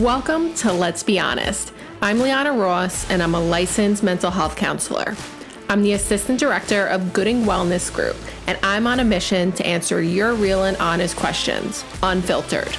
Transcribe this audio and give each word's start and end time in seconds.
Welcome 0.00 0.52
to 0.56 0.74
Let's 0.74 1.02
Be 1.02 1.18
Honest. 1.18 1.72
I'm 2.02 2.18
Liana 2.18 2.52
Ross, 2.52 3.10
and 3.10 3.22
I'm 3.22 3.34
a 3.34 3.40
licensed 3.40 4.02
mental 4.02 4.30
health 4.30 4.54
counselor. 4.54 5.16
I'm 5.70 5.80
the 5.80 5.94
assistant 5.94 6.38
director 6.38 6.86
of 6.88 7.14
Gooding 7.14 7.44
Wellness 7.44 7.90
Group, 7.90 8.14
and 8.46 8.58
I'm 8.62 8.86
on 8.86 9.00
a 9.00 9.04
mission 9.04 9.52
to 9.52 9.66
answer 9.66 10.02
your 10.02 10.34
real 10.34 10.64
and 10.64 10.76
honest 10.76 11.16
questions, 11.16 11.82
unfiltered, 12.02 12.74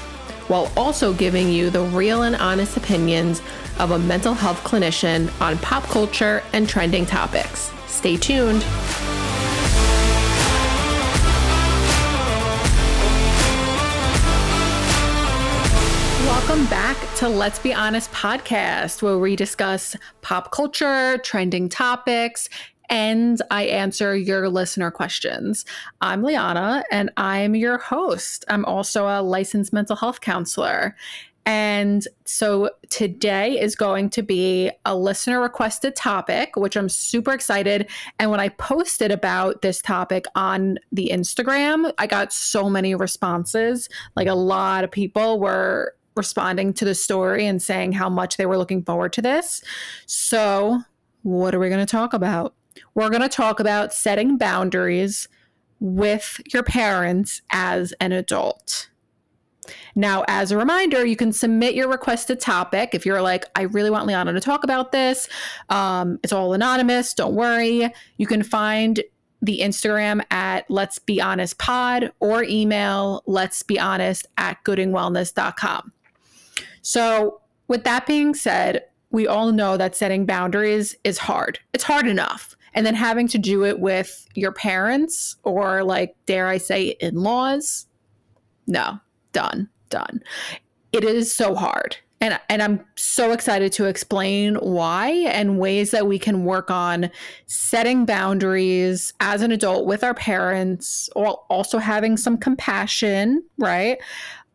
while 0.47 0.71
also 0.77 1.11
giving 1.11 1.49
you 1.49 1.71
the 1.71 1.81
real 1.85 2.21
and 2.21 2.35
honest 2.35 2.77
opinions 2.77 3.41
of 3.79 3.89
a 3.89 3.97
mental 3.97 4.35
health 4.35 4.63
clinician 4.63 5.31
on 5.41 5.57
pop 5.57 5.85
culture 5.85 6.43
and 6.53 6.69
trending 6.69 7.07
topics. 7.07 7.71
Stay 7.87 8.17
tuned. 8.17 8.63
Back 16.69 16.97
to 17.15 17.29
Let's 17.29 17.59
Be 17.59 17.73
Honest 17.73 18.11
podcast, 18.11 19.01
where 19.01 19.17
we 19.17 19.37
discuss 19.37 19.95
pop 20.21 20.51
culture, 20.51 21.17
trending 21.19 21.69
topics, 21.69 22.49
and 22.89 23.41
I 23.51 23.63
answer 23.63 24.17
your 24.17 24.49
listener 24.49 24.91
questions. 24.91 25.63
I'm 26.01 26.23
Liana, 26.23 26.83
and 26.91 27.09
I'm 27.15 27.55
your 27.55 27.77
host. 27.77 28.43
I'm 28.49 28.65
also 28.65 29.07
a 29.07 29.21
licensed 29.21 29.71
mental 29.71 29.95
health 29.95 30.19
counselor. 30.19 30.95
And 31.45 32.05
so 32.25 32.71
today 32.89 33.57
is 33.57 33.73
going 33.73 34.09
to 34.09 34.21
be 34.21 34.69
a 34.83 34.93
listener 34.93 35.39
requested 35.39 35.95
topic, 35.95 36.57
which 36.57 36.75
I'm 36.75 36.89
super 36.89 37.31
excited. 37.31 37.89
And 38.19 38.29
when 38.29 38.41
I 38.41 38.49
posted 38.49 39.11
about 39.11 39.61
this 39.61 39.81
topic 39.81 40.25
on 40.35 40.79
the 40.91 41.11
Instagram, 41.13 41.93
I 41.97 42.07
got 42.07 42.33
so 42.33 42.69
many 42.69 42.93
responses. 42.93 43.87
Like 44.17 44.27
a 44.27 44.35
lot 44.35 44.83
of 44.83 44.91
people 44.91 45.39
were 45.39 45.93
responding 46.17 46.73
to 46.73 46.85
the 46.85 46.95
story 46.95 47.45
and 47.45 47.61
saying 47.61 47.93
how 47.93 48.09
much 48.09 48.37
they 48.37 48.45
were 48.45 48.57
looking 48.57 48.83
forward 48.83 49.13
to 49.13 49.21
this. 49.21 49.63
So, 50.05 50.81
what 51.23 51.53
are 51.55 51.59
we 51.59 51.69
going 51.69 51.85
to 51.85 51.91
talk 51.91 52.13
about? 52.13 52.53
We're 52.95 53.09
going 53.09 53.21
to 53.21 53.29
talk 53.29 53.59
about 53.59 53.93
setting 53.93 54.37
boundaries 54.37 55.27
with 55.79 56.39
your 56.53 56.63
parents 56.63 57.41
as 57.51 57.93
an 57.99 58.11
adult. 58.11 58.89
Now, 59.95 60.23
as 60.27 60.51
a 60.51 60.57
reminder, 60.57 61.05
you 61.05 61.15
can 61.15 61.33
submit 61.33 61.75
your 61.75 61.89
requested 61.89 62.39
topic 62.39 62.91
if 62.93 63.05
you're 63.05 63.21
like, 63.21 63.45
I 63.55 63.63
really 63.63 63.89
want 63.89 64.05
Liana 64.05 64.33
to 64.33 64.39
talk 64.39 64.63
about 64.63 64.91
this. 64.91 65.27
Um, 65.69 66.19
it's 66.23 66.31
all 66.31 66.53
anonymous. 66.53 67.13
Don't 67.13 67.35
worry. 67.35 67.91
You 68.17 68.27
can 68.27 68.43
find 68.43 69.01
the 69.41 69.59
Instagram 69.59 70.23
at 70.31 70.69
Let's 70.69 70.99
Be 70.99 71.21
Honest 71.21 71.57
Pod 71.57 72.11
or 72.19 72.43
email 72.43 73.23
Let's 73.25 73.63
Be 73.63 73.79
Honest 73.79 74.27
at 74.37 74.63
goodingwellness.com. 74.63 75.91
So, 76.87 77.41
with 77.67 77.83
that 77.83 78.07
being 78.07 78.33
said, 78.33 78.85
we 79.11 79.27
all 79.27 79.51
know 79.51 79.75
that 79.75 79.93
setting 79.93 80.25
boundaries 80.25 80.95
is 81.03 81.17
hard. 81.17 81.59
It's 81.73 81.83
hard 81.83 82.07
enough. 82.07 82.55
And 82.73 82.85
then 82.85 82.95
having 82.95 83.27
to 83.27 83.37
do 83.37 83.65
it 83.65 83.81
with 83.81 84.25
your 84.35 84.53
parents 84.53 85.35
or, 85.43 85.83
like, 85.83 86.15
dare 86.27 86.47
I 86.47 86.59
say, 86.59 86.95
in 87.01 87.15
laws, 87.15 87.87
no, 88.67 89.01
done, 89.33 89.67
done. 89.89 90.23
It 90.93 91.03
is 91.03 91.35
so 91.35 91.55
hard. 91.55 91.97
And, 92.21 92.39
and 92.47 92.63
I'm 92.63 92.85
so 92.95 93.33
excited 93.33 93.73
to 93.73 93.85
explain 93.85 94.55
why 94.55 95.09
and 95.09 95.59
ways 95.59 95.91
that 95.91 96.07
we 96.07 96.17
can 96.17 96.45
work 96.45 96.71
on 96.71 97.11
setting 97.47 98.05
boundaries 98.05 99.11
as 99.19 99.41
an 99.41 99.51
adult 99.51 99.85
with 99.85 100.05
our 100.05 100.13
parents, 100.13 101.09
while 101.15 101.45
also 101.49 101.79
having 101.79 102.15
some 102.15 102.37
compassion, 102.37 103.43
right? 103.57 103.97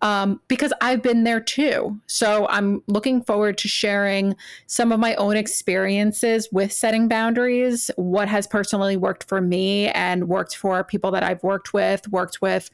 Um, 0.02 0.40
because 0.48 0.72
I've 0.80 1.00
been 1.00 1.22
there 1.22 1.40
too. 1.40 1.98
So 2.08 2.46
I'm 2.50 2.82
looking 2.88 3.22
forward 3.22 3.56
to 3.58 3.68
sharing 3.68 4.36
some 4.66 4.90
of 4.90 4.98
my 4.98 5.14
own 5.14 5.36
experiences 5.36 6.48
with 6.52 6.72
setting 6.72 7.06
boundaries, 7.06 7.90
what 7.96 8.28
has 8.28 8.46
personally 8.48 8.96
worked 8.96 9.24
for 9.28 9.40
me 9.40 9.88
and 9.90 10.28
worked 10.28 10.56
for 10.56 10.82
people 10.82 11.12
that 11.12 11.22
I've 11.22 11.42
worked 11.44 11.72
with, 11.72 12.06
worked 12.08 12.42
with, 12.42 12.68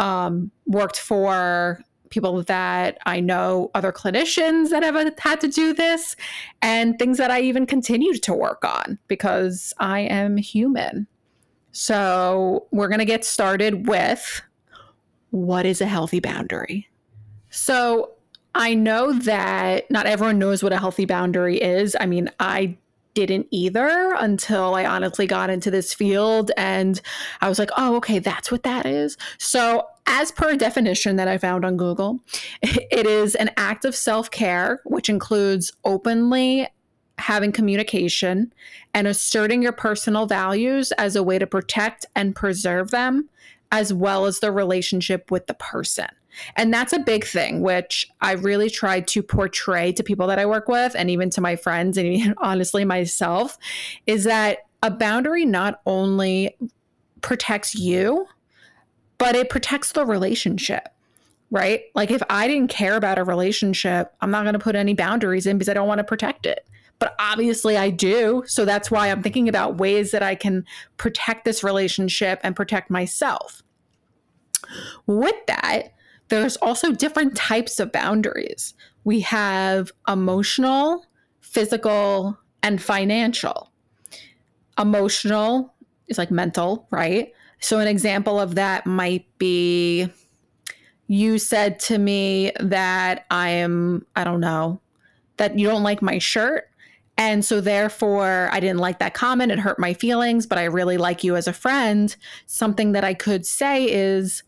um, 0.00 0.50
worked 0.66 0.98
for 0.98 1.80
people 2.10 2.42
that 2.42 2.98
I 3.06 3.20
know, 3.20 3.70
other 3.74 3.92
clinicians 3.92 4.70
that 4.70 4.82
have 4.82 4.96
had 5.18 5.40
to 5.40 5.48
do 5.48 5.72
this, 5.72 6.16
and 6.62 6.98
things 6.98 7.18
that 7.18 7.30
I 7.30 7.40
even 7.40 7.66
continue 7.66 8.14
to 8.18 8.34
work 8.34 8.64
on 8.64 8.98
because 9.06 9.72
I 9.78 10.00
am 10.00 10.36
human. 10.36 11.06
So 11.72 12.66
we're 12.70 12.88
going 12.88 13.00
to 13.00 13.04
get 13.04 13.24
started 13.24 13.86
with 13.86 14.42
what 15.36 15.66
is 15.66 15.80
a 15.80 15.86
healthy 15.86 16.20
boundary? 16.20 16.88
So 17.50 18.12
I 18.54 18.74
know 18.74 19.12
that 19.12 19.90
not 19.90 20.06
everyone 20.06 20.38
knows 20.38 20.62
what 20.62 20.72
a 20.72 20.78
healthy 20.78 21.04
boundary 21.04 21.60
is. 21.60 21.94
I 22.00 22.06
mean, 22.06 22.30
I 22.40 22.76
didn't 23.12 23.46
either 23.50 24.14
until 24.18 24.74
I 24.74 24.84
honestly 24.84 25.26
got 25.26 25.50
into 25.50 25.70
this 25.70 25.92
field 25.92 26.50
and 26.56 27.00
I 27.40 27.48
was 27.48 27.58
like, 27.58 27.70
oh, 27.76 27.96
okay, 27.96 28.18
that's 28.18 28.50
what 28.50 28.62
that 28.62 28.86
is. 28.86 29.16
So, 29.38 29.86
as 30.06 30.30
per 30.30 30.56
definition 30.56 31.16
that 31.16 31.28
I 31.28 31.36
found 31.36 31.64
on 31.64 31.76
Google, 31.76 32.20
it 32.62 33.06
is 33.06 33.34
an 33.34 33.50
act 33.56 33.84
of 33.84 33.94
self 33.94 34.30
care, 34.30 34.80
which 34.84 35.08
includes 35.08 35.72
openly 35.84 36.66
having 37.18 37.52
communication 37.52 38.52
and 38.94 39.06
asserting 39.06 39.62
your 39.62 39.72
personal 39.72 40.26
values 40.26 40.92
as 40.92 41.16
a 41.16 41.22
way 41.22 41.38
to 41.38 41.46
protect 41.46 42.06
and 42.14 42.36
preserve 42.36 42.90
them 42.90 43.28
as 43.72 43.92
well 43.92 44.26
as 44.26 44.40
the 44.40 44.52
relationship 44.52 45.30
with 45.30 45.46
the 45.46 45.54
person. 45.54 46.08
And 46.54 46.72
that's 46.72 46.92
a 46.92 46.98
big 46.98 47.24
thing, 47.24 47.60
which 47.62 48.08
I 48.20 48.32
really 48.32 48.68
tried 48.68 49.08
to 49.08 49.22
portray 49.22 49.92
to 49.92 50.02
people 50.02 50.26
that 50.26 50.38
I 50.38 50.46
work 50.46 50.68
with 50.68 50.94
and 50.94 51.10
even 51.10 51.30
to 51.30 51.40
my 51.40 51.56
friends 51.56 51.96
and 51.96 52.06
even 52.06 52.34
honestly 52.42 52.84
myself 52.84 53.56
is 54.06 54.24
that 54.24 54.58
a 54.82 54.90
boundary 54.90 55.44
not 55.44 55.80
only 55.86 56.56
protects 57.22 57.74
you, 57.74 58.26
but 59.18 59.34
it 59.34 59.48
protects 59.48 59.92
the 59.92 60.04
relationship, 60.04 60.88
right? 61.50 61.84
Like 61.94 62.10
if 62.10 62.22
I 62.28 62.46
didn't 62.46 62.68
care 62.68 62.96
about 62.96 63.18
a 63.18 63.24
relationship, 63.24 64.14
I'm 64.20 64.30
not 64.30 64.42
going 64.42 64.52
to 64.52 64.58
put 64.58 64.76
any 64.76 64.92
boundaries 64.92 65.46
in 65.46 65.56
because 65.56 65.70
I 65.70 65.74
don't 65.74 65.88
want 65.88 65.98
to 65.98 66.04
protect 66.04 66.44
it 66.44 66.66
but 66.98 67.14
obviously 67.18 67.76
I 67.76 67.90
do. 67.90 68.42
So 68.46 68.64
that's 68.64 68.90
why 68.90 69.10
I'm 69.10 69.22
thinking 69.22 69.48
about 69.48 69.78
ways 69.78 70.10
that 70.12 70.22
I 70.22 70.34
can 70.34 70.64
protect 70.96 71.44
this 71.44 71.62
relationship 71.62 72.40
and 72.42 72.56
protect 72.56 72.90
myself. 72.90 73.62
With 75.06 75.36
that, 75.46 75.94
there's 76.28 76.56
also 76.56 76.92
different 76.92 77.36
types 77.36 77.78
of 77.78 77.92
boundaries. 77.92 78.74
We 79.04 79.20
have 79.20 79.92
emotional, 80.08 81.06
physical, 81.40 82.38
and 82.62 82.82
financial. 82.82 83.70
Emotional 84.78 85.74
is 86.08 86.18
like 86.18 86.30
mental, 86.30 86.88
right? 86.90 87.32
So, 87.60 87.78
an 87.78 87.88
example 87.88 88.40
of 88.40 88.56
that 88.56 88.86
might 88.86 89.26
be 89.38 90.08
you 91.08 91.38
said 91.38 91.78
to 91.78 91.98
me 91.98 92.52
that 92.58 93.26
I 93.30 93.50
am, 93.50 94.04
I 94.16 94.24
don't 94.24 94.40
know, 94.40 94.80
that 95.36 95.58
you 95.58 95.68
don't 95.68 95.82
like 95.82 96.02
my 96.02 96.18
shirt. 96.18 96.68
And 97.18 97.44
so, 97.44 97.60
therefore, 97.60 98.50
I 98.52 98.60
didn't 98.60 98.78
like 98.78 98.98
that 98.98 99.14
comment. 99.14 99.50
It 99.50 99.58
hurt 99.58 99.78
my 99.78 99.94
feelings, 99.94 100.46
but 100.46 100.58
I 100.58 100.64
really 100.64 100.98
like 100.98 101.24
you 101.24 101.34
as 101.34 101.48
a 101.48 101.52
friend. 101.52 102.14
Something 102.46 102.92
that 102.92 103.04
I 103.04 103.14
could 103.14 103.46
say 103.46 103.90
is, 103.90 104.42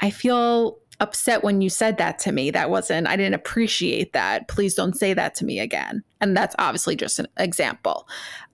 I 0.00 0.10
feel 0.10 0.78
upset 1.00 1.42
when 1.44 1.60
you 1.60 1.68
said 1.68 1.98
that 1.98 2.18
to 2.20 2.32
me. 2.32 2.50
That 2.50 2.70
wasn't, 2.70 3.06
I 3.06 3.16
didn't 3.16 3.34
appreciate 3.34 4.12
that. 4.12 4.48
Please 4.48 4.74
don't 4.74 4.96
say 4.96 5.12
that 5.12 5.34
to 5.36 5.44
me 5.44 5.58
again. 5.58 6.02
And 6.20 6.36
that's 6.36 6.54
obviously 6.58 6.96
just 6.96 7.18
an 7.18 7.26
example. 7.36 8.08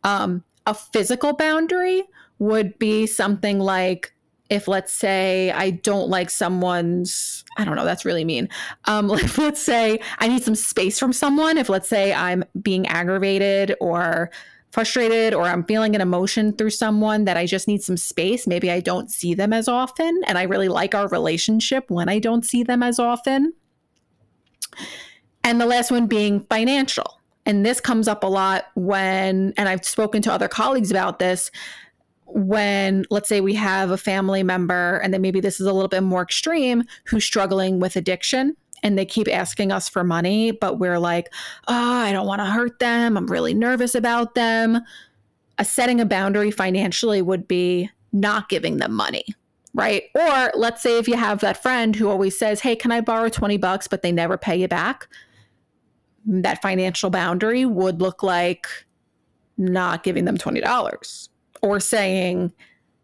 Um, 0.04 0.42
a 0.66 0.74
physical 0.74 1.32
boundary 1.34 2.02
would 2.38 2.78
be 2.78 3.06
something 3.06 3.58
like, 3.58 4.12
if 4.50 4.66
let's 4.66 4.92
say 4.92 5.52
I 5.52 5.70
don't 5.70 6.08
like 6.08 6.28
someone's, 6.28 7.44
I 7.56 7.64
don't 7.64 7.76
know, 7.76 7.84
that's 7.84 8.04
really 8.04 8.24
mean. 8.24 8.48
Um, 8.86 9.10
if 9.14 9.38
let's 9.38 9.62
say 9.62 10.00
I 10.18 10.28
need 10.28 10.42
some 10.42 10.56
space 10.56 10.98
from 10.98 11.12
someone, 11.12 11.56
if 11.56 11.68
let's 11.68 11.88
say 11.88 12.12
I'm 12.12 12.44
being 12.60 12.86
aggravated 12.88 13.76
or 13.80 14.30
frustrated 14.72 15.34
or 15.34 15.42
I'm 15.42 15.64
feeling 15.64 15.94
an 15.94 16.00
emotion 16.00 16.52
through 16.52 16.70
someone 16.70 17.24
that 17.24 17.36
I 17.36 17.46
just 17.46 17.66
need 17.66 17.82
some 17.82 17.96
space, 17.96 18.46
maybe 18.46 18.70
I 18.70 18.80
don't 18.80 19.10
see 19.10 19.34
them 19.34 19.52
as 19.52 19.68
often. 19.68 20.20
And 20.26 20.36
I 20.36 20.42
really 20.42 20.68
like 20.68 20.94
our 20.94 21.08
relationship 21.08 21.90
when 21.90 22.08
I 22.08 22.18
don't 22.18 22.44
see 22.44 22.62
them 22.62 22.82
as 22.82 22.98
often. 22.98 23.52
And 25.42 25.60
the 25.60 25.66
last 25.66 25.90
one 25.90 26.06
being 26.06 26.46
financial. 26.50 27.18
And 27.46 27.64
this 27.64 27.80
comes 27.80 28.06
up 28.06 28.22
a 28.22 28.28
lot 28.28 28.66
when, 28.74 29.54
and 29.56 29.68
I've 29.68 29.84
spoken 29.84 30.22
to 30.22 30.32
other 30.32 30.46
colleagues 30.46 30.90
about 30.90 31.18
this, 31.18 31.50
when 32.32 33.04
let's 33.10 33.28
say 33.28 33.40
we 33.40 33.54
have 33.54 33.90
a 33.90 33.96
family 33.96 34.42
member 34.42 34.98
and 34.98 35.12
then 35.12 35.20
maybe 35.20 35.40
this 35.40 35.60
is 35.60 35.66
a 35.66 35.72
little 35.72 35.88
bit 35.88 36.02
more 36.02 36.22
extreme 36.22 36.84
who's 37.04 37.24
struggling 37.24 37.80
with 37.80 37.96
addiction 37.96 38.56
and 38.82 38.96
they 38.96 39.04
keep 39.04 39.28
asking 39.28 39.72
us 39.72 39.88
for 39.88 40.04
money 40.04 40.50
but 40.52 40.78
we're 40.78 40.98
like 40.98 41.32
oh 41.68 41.94
i 41.98 42.12
don't 42.12 42.26
want 42.26 42.40
to 42.40 42.46
hurt 42.46 42.78
them. 42.78 43.16
I'm 43.16 43.26
really 43.26 43.54
nervous 43.54 43.94
about 43.94 44.34
them. 44.34 44.80
A 45.58 45.64
setting 45.64 46.00
a 46.00 46.06
boundary 46.06 46.50
financially 46.50 47.20
would 47.20 47.46
be 47.46 47.90
not 48.12 48.48
giving 48.48 48.78
them 48.78 48.94
money 48.94 49.24
right? 49.72 50.02
Or 50.16 50.50
let's 50.56 50.82
say 50.82 50.98
if 50.98 51.06
you 51.06 51.14
have 51.14 51.38
that 51.40 51.62
friend 51.62 51.94
who 51.94 52.08
always 52.08 52.38
says 52.38 52.60
hey 52.60 52.76
can 52.76 52.92
i 52.92 53.00
borrow 53.00 53.28
20 53.28 53.56
bucks 53.56 53.86
but 53.88 54.02
they 54.02 54.12
never 54.12 54.38
pay 54.38 54.56
you 54.56 54.68
back? 54.68 55.08
That 56.26 56.62
financial 56.62 57.10
boundary 57.10 57.64
would 57.64 58.00
look 58.00 58.22
like 58.22 58.66
not 59.56 60.02
giving 60.02 60.24
them 60.24 60.38
$20 60.38 61.28
or 61.62 61.80
saying, 61.80 62.52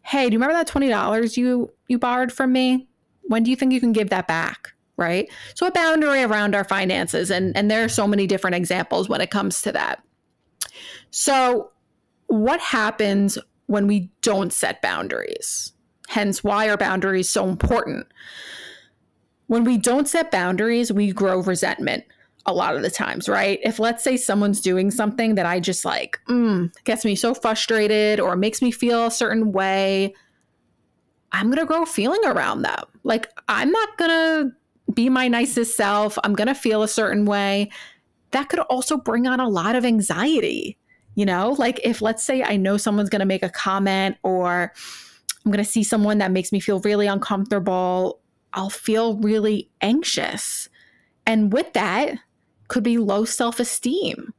"Hey, 0.03 0.29
do 0.29 0.35
you 0.35 0.39
remember 0.39 0.55
that 0.55 0.69
$20 0.69 1.37
you 1.37 1.73
you 1.89 1.99
borrowed 1.99 2.33
from 2.33 2.53
me? 2.53 2.89
When 3.23 3.43
do 3.43 3.51
you 3.51 3.57
think 3.57 3.73
you 3.73 3.81
can 3.81 3.93
give 3.93 4.11
that 4.11 4.27
back?" 4.27 4.73
Right? 4.97 5.29
So 5.55 5.67
a 5.67 5.71
boundary 5.71 6.23
around 6.23 6.55
our 6.55 6.65
finances 6.65 7.31
and 7.31 7.57
and 7.57 7.71
there 7.71 7.85
are 7.85 7.89
so 7.89 8.07
many 8.07 8.27
different 8.27 8.57
examples 8.57 9.09
when 9.09 9.21
it 9.21 9.31
comes 9.31 9.63
to 9.63 9.73
that. 9.73 10.03
So 11.11 11.71
what 12.29 12.61
happens 12.61 13.39
when 13.67 13.87
we 13.87 14.11
don't 14.23 14.53
set 14.53 14.83
boundaries? 14.83 15.73
Hence 16.09 16.43
why 16.43 16.69
are 16.69 16.77
boundaries 16.77 17.29
so 17.29 17.49
important? 17.49 18.07
When 19.49 19.65
we 19.65 19.79
don't 19.79 20.09
set 20.09 20.31
boundaries, 20.31 20.93
we 20.93 21.13
grow 21.13 21.41
resentment 21.41 22.05
a 22.47 22.53
lot 22.53 22.77
of 22.77 22.83
the 22.83 22.91
times, 22.91 23.29
right? 23.29 23.59
If 23.63 23.79
let's 23.79 24.05
say 24.05 24.17
someone's 24.17 24.61
doing 24.61 24.91
something 24.91 25.35
that 25.35 25.47
I 25.47 25.61
just 25.61 25.85
like, 25.85 26.21
mm, 26.29 26.73
gets 26.85 27.05
me 27.05 27.15
so 27.17 27.35
frustrated 27.35 28.21
or 28.21 28.37
makes 28.37 28.63
me 28.63 28.71
feel 28.71 29.07
a 29.07 29.11
certain 29.11 29.53
way, 29.53 30.15
I'm 31.33 31.47
going 31.47 31.59
to 31.59 31.67
grow 31.67 31.85
feeling 31.85 32.25
around 32.25 32.63
them. 32.63 32.85
Like, 33.03 33.31
I'm 33.49 33.71
not 33.71 33.99
going 33.99 34.11
to 34.11 34.93
be 34.95 35.09
my 35.09 35.29
nicest 35.29 35.77
self. 35.77 36.19
I'm 36.25 36.35
going 36.35 36.49
to 36.49 36.55
feel 36.55 36.83
a 36.83 36.89
certain 36.89 37.25
way. 37.27 37.71
That 38.31 38.49
could 38.49 38.61
also 38.61 38.97
bring 38.97 39.27
on 39.27 39.41
a 39.41 39.49
lot 39.49 39.75
of 39.75 39.85
anxiety. 39.85 40.79
You 41.15 41.25
know, 41.25 41.57
like 41.59 41.81
if 41.83 42.03
let's 42.03 42.23
say 42.23 42.43
I 42.43 42.57
know 42.57 42.77
someone's 42.77 43.09
going 43.09 43.21
to 43.21 43.27
make 43.27 43.43
a 43.43 43.49
comment 43.49 44.19
or 44.23 44.73
I'm 45.45 45.51
going 45.51 45.65
to 45.65 45.71
see 45.71 45.83
someone 45.83 46.19
that 46.19 46.31
makes 46.31 46.53
me 46.53 46.61
feel 46.61 46.81
really 46.81 47.07
uncomfortable, 47.07 48.21
I'll 48.53 48.71
feel 48.71 49.17
really 49.17 49.71
anxious. 49.81 50.69
And 51.27 51.53
with 51.53 51.73
that, 51.73 52.19
could 52.69 52.83
be 52.83 52.99
low 52.99 53.25
self 53.25 53.61
esteem. 53.61 54.33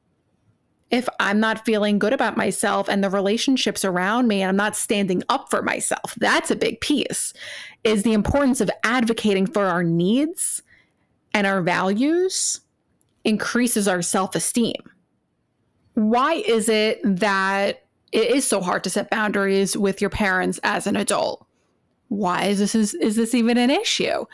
If 0.90 1.10
I'm 1.20 1.42
not 1.42 1.66
feeling 1.66 2.00
good 2.00 2.14
about 2.14 2.38
myself 2.38 2.88
and 2.88 3.04
the 3.04 3.10
relationships 3.10 3.84
around 3.84 4.30
me, 4.30 4.42
and 4.42 4.50
I'm 4.50 4.56
not 4.56 4.76
standing 4.76 5.22
up 5.28 5.50
for 5.50 5.62
myself, 5.62 6.16
that's 6.18 6.50
a 6.50 6.56
big 6.56 6.80
piece. 6.80 7.34
Is 7.84 8.04
the 8.04 8.14
importance 8.14 8.62
of 8.62 8.72
advocating 8.84 9.48
for 9.48 9.66
our 9.66 9.84
needs 9.84 10.62
and 11.34 11.46
our 11.46 11.62
values 11.62 12.62
increases 13.24 13.88
our 13.88 14.02
self 14.02 14.36
esteem. 14.36 14.82
Why 15.94 16.36
is 16.36 16.70
it 16.70 17.00
that 17.04 17.84
it 18.12 18.32
is 18.32 18.48
so 18.48 18.62
hard 18.62 18.84
to 18.86 18.90
set 18.90 19.12
boundaries 19.12 19.76
with 19.78 20.02
your 20.02 20.10
parents 20.10 20.60
as 20.64 20.88
an 20.88 20.96
adult? 20.96 21.46
Why 22.08 22.46
is 22.46 22.60
this 22.60 22.74
is, 22.74 22.94
is 22.96 23.18
this 23.18 23.36
even 23.36 23.58
an 23.58 23.70
issue? 23.70 24.26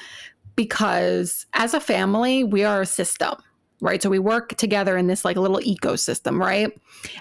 Because 0.55 1.45
as 1.53 1.73
a 1.73 1.79
family, 1.79 2.43
we 2.43 2.63
are 2.63 2.81
a 2.81 2.85
system 2.85 3.35
right? 3.83 4.01
So 4.01 4.09
we 4.09 4.17
work 4.17 4.55
together 4.55 4.95
in 4.95 5.07
this 5.07 5.25
like 5.25 5.35
little 5.35 5.59
ecosystem, 5.59 6.39
right? 6.39 6.71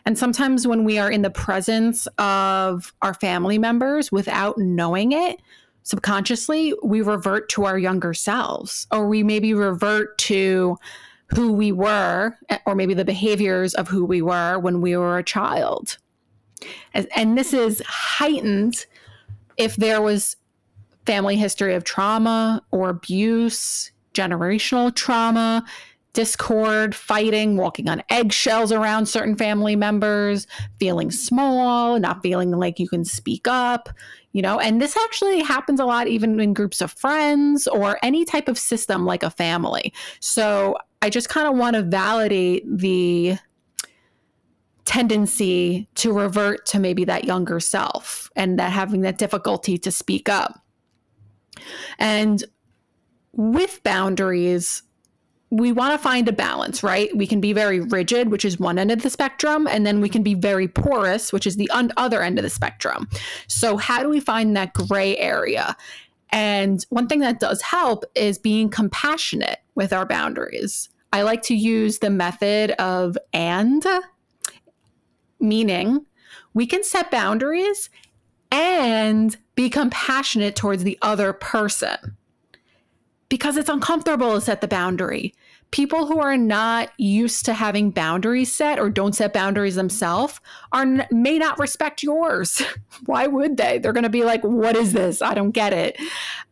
And 0.06 0.16
sometimes 0.16 0.64
when 0.64 0.84
we 0.84 0.96
are 0.96 1.10
in 1.10 1.22
the 1.22 1.30
presence 1.30 2.06
of 2.18 2.94
our 3.02 3.14
family 3.14 3.58
members 3.58 4.12
without 4.12 4.56
knowing 4.58 5.10
it, 5.10 5.42
subconsciously, 5.82 6.72
we 6.84 7.00
revert 7.00 7.48
to 7.50 7.64
our 7.64 7.76
younger 7.76 8.14
selves, 8.14 8.86
or 8.92 9.08
we 9.08 9.24
maybe 9.24 9.52
revert 9.52 10.16
to 10.18 10.76
who 11.34 11.52
we 11.52 11.72
were, 11.72 12.38
eh, 12.48 12.58
or 12.64 12.76
maybe 12.76 12.94
the 12.94 13.04
behaviors 13.04 13.74
of 13.74 13.88
who 13.88 14.04
we 14.04 14.22
were 14.22 14.56
when 14.60 14.80
we 14.80 14.96
were 14.96 15.18
a 15.18 15.24
child. 15.24 15.98
And, 16.94 17.08
and 17.16 17.36
this 17.36 17.52
is 17.52 17.82
heightened 17.84 18.86
if 19.56 19.74
there 19.74 20.00
was 20.00 20.36
family 21.06 21.34
history 21.34 21.74
of 21.74 21.82
trauma 21.82 22.62
or 22.70 22.88
abuse, 22.88 23.90
generational 24.14 24.94
trauma, 24.94 25.64
discord, 26.12 26.94
fighting, 26.94 27.56
walking 27.56 27.88
on 27.88 28.02
eggshells 28.10 28.70
around 28.70 29.06
certain 29.06 29.36
family 29.36 29.76
members, 29.76 30.46
feeling 30.78 31.10
small, 31.10 31.98
not 31.98 32.22
feeling 32.22 32.50
like 32.50 32.78
you 32.78 32.88
can 32.88 33.04
speak 33.04 33.48
up, 33.48 33.88
you 34.32 34.42
know, 34.42 34.58
and 34.58 34.80
this 34.80 34.96
actually 34.96 35.40
happens 35.40 35.80
a 35.80 35.84
lot 35.84 36.08
even 36.08 36.38
in 36.40 36.54
groups 36.54 36.80
of 36.80 36.92
friends 36.92 37.66
or 37.66 37.98
any 38.02 38.24
type 38.24 38.48
of 38.48 38.58
system 38.58 39.06
like 39.06 39.22
a 39.22 39.30
family. 39.30 39.92
So 40.20 40.76
I 41.00 41.10
just 41.10 41.28
kind 41.28 41.48
of 41.48 41.56
want 41.56 41.76
to 41.76 41.82
validate 41.82 42.64
the 42.66 43.38
tendency 44.84 45.88
to 45.94 46.12
revert 46.12 46.66
to 46.66 46.78
maybe 46.78 47.04
that 47.04 47.24
younger 47.24 47.60
self 47.60 48.30
and 48.36 48.58
that 48.58 48.72
having 48.72 49.02
that 49.02 49.18
difficulty 49.18 49.78
to 49.78 49.90
speak 49.90 50.28
up. 50.28 50.60
And 51.98 52.42
with 53.32 53.82
boundaries, 53.82 54.82
we 55.52 55.70
want 55.70 55.92
to 55.92 55.98
find 55.98 56.26
a 56.28 56.32
balance, 56.32 56.82
right? 56.82 57.14
We 57.14 57.26
can 57.26 57.38
be 57.38 57.52
very 57.52 57.78
rigid, 57.78 58.30
which 58.30 58.42
is 58.42 58.58
one 58.58 58.78
end 58.78 58.90
of 58.90 59.02
the 59.02 59.10
spectrum, 59.10 59.66
and 59.66 59.86
then 59.86 60.00
we 60.00 60.08
can 60.08 60.22
be 60.22 60.32
very 60.32 60.66
porous, 60.66 61.30
which 61.30 61.46
is 61.46 61.56
the 61.56 61.68
un- 61.68 61.92
other 61.98 62.22
end 62.22 62.38
of 62.38 62.42
the 62.42 62.48
spectrum. 62.48 63.06
So, 63.48 63.76
how 63.76 64.02
do 64.02 64.08
we 64.08 64.18
find 64.18 64.56
that 64.56 64.72
gray 64.72 65.14
area? 65.18 65.76
And 66.30 66.82
one 66.88 67.06
thing 67.06 67.20
that 67.20 67.38
does 67.38 67.60
help 67.60 68.04
is 68.14 68.38
being 68.38 68.70
compassionate 68.70 69.58
with 69.74 69.92
our 69.92 70.06
boundaries. 70.06 70.88
I 71.12 71.20
like 71.20 71.42
to 71.42 71.54
use 71.54 71.98
the 71.98 72.08
method 72.08 72.70
of 72.72 73.18
and, 73.34 73.84
meaning 75.38 76.06
we 76.54 76.66
can 76.66 76.82
set 76.82 77.10
boundaries 77.10 77.90
and 78.50 79.36
be 79.54 79.68
compassionate 79.68 80.56
towards 80.56 80.82
the 80.82 80.98
other 81.02 81.34
person 81.34 82.16
because 83.28 83.56
it's 83.56 83.70
uncomfortable 83.70 84.34
to 84.34 84.40
set 84.42 84.60
the 84.60 84.68
boundary. 84.68 85.34
People 85.72 86.06
who 86.06 86.20
are 86.20 86.36
not 86.36 86.90
used 86.98 87.44
to 87.46 87.54
having 87.54 87.90
boundaries 87.90 88.54
set 88.54 88.78
or 88.78 88.90
don't 88.90 89.14
set 89.14 89.32
boundaries 89.32 89.74
themselves 89.74 90.38
are 90.70 90.86
may 91.10 91.38
not 91.38 91.58
respect 91.58 92.02
yours. 92.02 92.62
Why 93.06 93.26
would 93.26 93.56
they? 93.56 93.78
They're 93.78 93.92
going 93.92 94.04
to 94.04 94.10
be 94.10 94.22
like, 94.22 94.42
"What 94.44 94.76
is 94.76 94.92
this? 94.92 95.20
I 95.20 95.34
don't 95.34 95.50
get 95.50 95.72
it." 95.72 95.98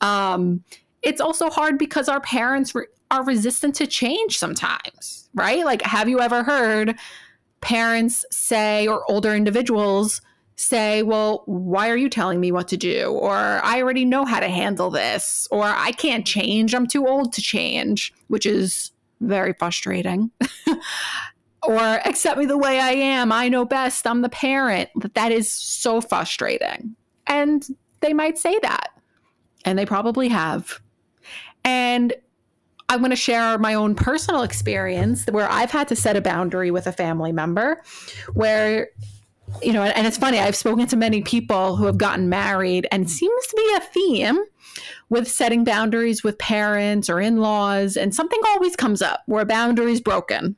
Um, 0.01 0.65
it's 1.03 1.21
also 1.21 1.51
hard 1.51 1.79
because 1.79 2.09
our 2.09 2.21
parents 2.21 2.75
re- 2.75 2.87
are 3.11 3.25
resistant 3.25 3.75
to 3.77 3.87
change 3.87 4.39
sometimes, 4.39 5.29
right? 5.35 5.65
Like, 5.65 5.83
have 5.83 6.09
you 6.09 6.21
ever 6.21 6.43
heard 6.43 6.97
parents 7.61 8.25
say 8.31 8.89
or 8.89 9.09
older 9.11 9.35
individuals? 9.35 10.21
say, 10.61 11.03
well, 11.03 11.43
why 11.47 11.89
are 11.89 11.97
you 11.97 12.11
telling 12.11 12.39
me 12.39 12.53
what 12.53 12.69
to 12.69 12.77
do? 12.77 13.11
Or 13.13 13.35
I 13.35 13.81
already 13.81 14.05
know 14.05 14.25
how 14.25 14.41
to 14.41 14.49
handle 14.49 14.91
this. 14.91 15.49
Or 15.51 15.65
I 15.65 15.93
can't 15.93 16.27
change. 16.27 16.75
I'm 16.75 16.87
too 16.87 17.07
old 17.07 17.33
to 17.33 17.41
change, 17.41 18.12
which 18.29 18.45
is 18.45 18.93
very 19.21 19.53
frustrating. 19.53 20.31
or 21.62 21.83
accept 22.07 22.39
me 22.39 22.47
the 22.47 22.57
way 22.57 22.81
I 22.81 22.91
am. 22.91 23.33
I 23.33 23.49
know 23.49 23.65
best. 23.65 24.07
I'm 24.07 24.23
the 24.23 24.29
parent. 24.29 24.89
That 25.15 25.33
is 25.33 25.50
so 25.53 26.00
frustrating. 26.00 26.97
And 27.27 27.67
they 28.00 28.12
might 28.12 28.39
say 28.39 28.59
that. 28.62 28.89
And 29.65 29.79
they 29.79 29.85
probably 29.85 30.29
have. 30.29 30.81
And 31.65 32.15
I'm 32.89 33.00
going 33.00 33.11
to 33.11 33.17
share 33.17 33.59
my 33.59 33.75
own 33.75 33.95
personal 33.95 34.43
experience 34.43 35.27
where 35.27 35.49
I've 35.50 35.71
had 35.71 35.87
to 35.89 35.97
set 35.97 36.17
a 36.17 36.21
boundary 36.21 36.71
with 36.71 36.87
a 36.87 36.93
family 36.93 37.31
member 37.31 37.83
where 38.33 38.89
you 39.62 39.73
know, 39.73 39.83
and 39.83 40.07
it's 40.07 40.16
funny, 40.16 40.38
I've 40.38 40.57
spoken 40.57 40.87
to 40.87 40.97
many 40.97 41.23
people 41.23 41.76
who 41.76 41.87
have 41.87 41.99
gotten 41.99 42.28
married, 42.28 42.87
and 42.90 43.11
seems 43.11 43.47
to 43.47 43.57
be 43.57 43.75
a 43.76 43.80
theme 43.80 44.45
with 45.09 45.30
setting 45.30 45.64
boundaries 45.64 46.23
with 46.23 46.38
parents 46.38 47.11
or 47.11 47.21
in 47.21 47.38
laws, 47.38 47.97
and 47.97 48.14
something 48.14 48.40
always 48.49 48.76
comes 48.76 49.02
up 49.02 49.23
where 49.26 49.42
a 49.42 49.47
boundary 49.47 49.92
is 49.92 50.00
broken. 50.00 50.57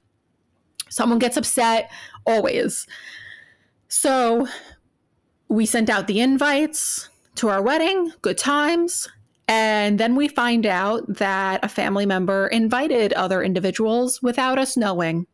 Someone 0.88 1.18
gets 1.18 1.37
upset, 1.37 1.90
always. 2.26 2.87
So 3.88 4.46
we 5.49 5.66
sent 5.66 5.88
out 5.90 6.06
the 6.06 6.20
invites 6.20 7.08
to 7.37 7.49
our 7.49 7.62
wedding, 7.62 8.12
good 8.20 8.38
times. 8.38 9.08
And 9.49 9.99
then 9.99 10.14
we 10.14 10.28
find 10.28 10.66
out 10.66 11.02
that 11.08 11.64
a 11.64 11.68
family 11.68 12.06
member 12.06 12.46
invited 12.46 13.12
other 13.12 13.42
individuals 13.42 14.22
without 14.22 14.58
us 14.58 14.76
knowing. 14.76 15.26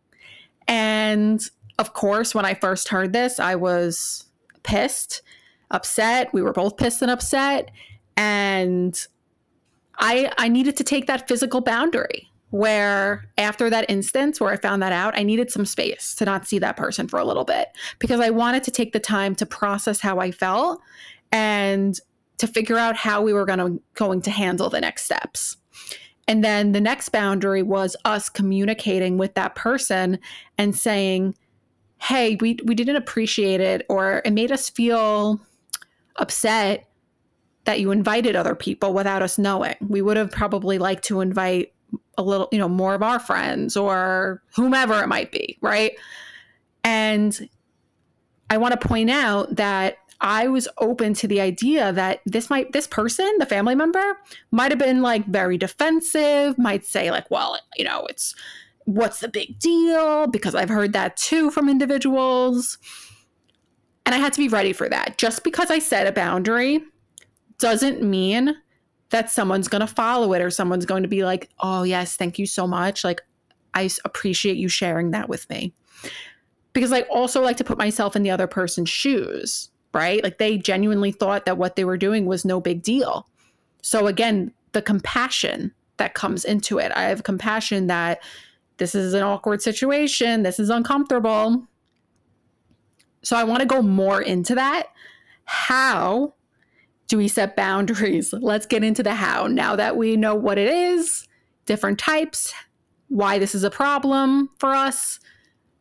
And 0.67 1.41
of 1.79 1.95
course, 1.95 2.35
when 2.35 2.45
I 2.45 2.55
first 2.55 2.89
heard 2.89 3.13
this, 3.13 3.39
I 3.39 3.55
was 3.55 4.25
pissed, 4.63 5.23
upset. 5.71 6.33
We 6.33 6.43
were 6.43 6.53
both 6.53 6.77
pissed 6.77 7.03
and 7.03 7.11
upset. 7.11 7.71
And 8.17 8.99
I 9.99 10.33
I 10.39 10.49
needed 10.49 10.77
to 10.77 10.85
take 10.85 11.07
that 11.07 11.29
physical 11.29 11.61
boundary 11.61 12.29
where 12.51 13.31
after 13.37 13.69
that 13.69 13.85
instance 13.91 14.41
where 14.41 14.51
I 14.51 14.57
found 14.57 14.83
that 14.83 14.93
out, 14.93 15.17
I 15.17 15.23
needed 15.23 15.51
some 15.51 15.67
space 15.67 16.15
to 16.15 16.25
not 16.25 16.47
see 16.47 16.59
that 16.59 16.77
person 16.77 17.07
for 17.07 17.19
a 17.19 17.25
little 17.25 17.45
bit 17.45 17.69
because 17.99 18.21
I 18.21 18.31
wanted 18.31 18.65
to 18.65 18.71
take 18.71 18.93
the 18.93 19.01
time 19.01 19.35
to 19.37 19.47
process 19.47 20.01
how 20.01 20.19
I 20.19 20.31
felt 20.31 20.81
and 21.31 21.99
to 22.39 22.47
figure 22.47 22.79
out 22.79 22.97
how 22.97 23.21
we 23.21 23.33
were 23.33 23.45
going 23.45 23.59
to 23.59 23.83
going 23.95 24.23
to 24.23 24.31
handle 24.31 24.71
the 24.71 24.81
next 24.81 25.05
steps. 25.05 25.57
And 26.27 26.45
then 26.45 26.73
the 26.73 26.81
next 26.81 27.11
boundary 27.11 27.63
was 27.63 27.97
us 28.05 28.29
communicating 28.29 29.17
with 29.19 29.35
that 29.35 29.55
person 29.55 30.19
and 30.59 30.77
saying, 30.77 31.35
hey, 32.01 32.37
we, 32.41 32.59
we 32.65 32.75
didn't 32.75 32.97
appreciate 32.97 33.61
it, 33.61 33.85
or 33.89 34.23
it 34.25 34.33
made 34.33 34.53
us 34.53 34.71
feel 34.71 35.41
upset 36.17 36.89
that 37.65 37.81
you 37.81 37.91
invited 37.91 38.35
other 38.35 38.55
people 38.55 38.95
without 38.95 39.23
us 39.23 39.39
knowing. 39.39 39.75
We 39.81 40.01
would 40.01 40.17
have 40.17 40.31
probably 40.31 40.79
liked 40.79 41.05
to 41.05 41.21
invite 41.21 41.73
a 42.17 42.23
little, 42.23 42.49
you 42.51 42.59
know, 42.59 42.69
more 42.69 42.95
of 42.95 43.03
our 43.03 43.19
friends 43.19 43.77
or 43.77 44.43
whomever 44.57 45.03
it 45.03 45.07
might 45.07 45.31
be, 45.31 45.59
right? 45.61 45.93
And 46.83 47.49
I 48.51 48.57
want 48.57 48.81
to 48.81 48.89
point 48.89 49.11
out 49.11 49.57
that 49.57 49.99
I 50.21 50.49
was 50.49 50.67
open 50.79 51.15
to 51.15 51.29
the 51.29 51.41
idea 51.41 51.93
that 51.93 52.21
this 52.27 52.51
might 52.51 52.73
this 52.73 52.87
person, 52.87 53.31
the 53.39 53.47
family 53.47 53.75
member, 53.75 54.17
might 54.51 54.73
have 54.73 54.79
been 54.79 55.03
like 55.03 55.27
very 55.27 55.57
defensive, 55.57 56.59
might 56.59 56.85
say 56.85 57.11
like, 57.11 57.31
well, 57.31 57.59
you 57.77 57.85
know, 57.85 58.07
it's 58.07 58.35
what's 58.89 59.21
the 59.21 59.29
big 59.29 59.59
deal 59.59 60.27
because 60.27 60.55
I've 60.55 60.71
heard 60.71 60.95
that 60.95 61.17
too 61.17 61.51
from 61.51 61.69
individuals. 61.69 62.79
And 64.07 64.15
I 64.15 64.19
had 64.19 64.33
to 64.33 64.39
be 64.39 64.49
ready 64.49 64.73
for 64.73 64.89
that. 64.89 65.19
Just 65.19 65.45
because 65.45 65.71
I 65.71 65.79
set 65.79 66.07
a 66.07 66.13
boundary 66.13 66.81
doesn't 67.59 68.03
mean 68.03 68.57
that 69.11 69.31
someone's 69.31 69.69
going 69.69 69.81
to 69.81 69.87
follow 69.87 70.33
it 70.33 70.41
or 70.41 70.51
someone's 70.51 70.87
going 70.87 71.03
to 71.03 71.09
be 71.09 71.25
like, 71.25 71.51
"Oh, 71.61 71.83
yes, 71.83 72.17
thank 72.17 72.39
you 72.39 72.47
so 72.47 72.67
much. 72.67 73.05
Like 73.05 73.21
I 73.75 73.91
appreciate 74.05 74.57
you 74.57 74.69
sharing 74.69 75.11
that 75.11 75.29
with 75.29 75.49
me." 75.51 75.75
Because 76.73 76.93
I 76.93 77.03
also 77.03 77.43
like 77.43 77.59
to 77.59 77.65
put 77.65 77.77
myself 77.77 78.17
in 78.17 78.23
the 78.23 78.31
other 78.31 78.47
person's 78.47 78.89
shoes 78.89 79.71
right? 79.95 80.23
Like 80.23 80.39
they 80.39 80.59
genuinely 80.59 81.13
thought 81.13 81.47
that 81.47 81.59
what 81.59 81.77
they 81.77 81.85
were 81.85 81.97
doing 81.97 82.27
was 82.27 82.45
no 82.45 82.61
big 82.61 82.83
deal. 82.83 83.27
So 83.83 84.07
again, 84.07 84.53
the 84.73 84.83
compassion 84.83 85.73
that 85.99 86.15
comes 86.15 86.45
into 86.45 86.79
it. 86.79 86.93
I 86.95 87.05
have 87.05 87.23
compassion 87.25 87.89
that 87.89 88.23
this 88.79 88.95
is 88.95 89.15
an 89.15 89.23
awkward 89.23 89.63
situation, 89.63 90.43
this 90.43 90.59
is 90.59 90.71
uncomfortable. 90.71 91.67
So 93.23 93.37
I 93.37 93.45
want 93.45 93.61
to 93.61 93.67
go 93.67 93.83
more 93.83 94.23
into 94.23 94.55
that. 94.55 94.89
How 95.45 96.35
do 97.09 97.17
we 97.17 97.29
set 97.29 97.57
boundaries? 97.57 98.33
Let's 98.33 98.67
get 98.67 98.85
into 98.85 99.03
the 99.03 99.15
how. 99.15 99.47
Now 99.47 99.77
that 99.77 99.97
we 99.97 100.17
know 100.17 100.35
what 100.35 100.59
it 100.59 100.73
is, 100.73 101.27
different 101.67 101.99
types, 101.99 102.55
why 103.09 103.39
this 103.39 103.55
is 103.55 103.65
a 103.65 103.71
problem 103.71 104.51
for 104.59 104.75
us, 104.75 105.19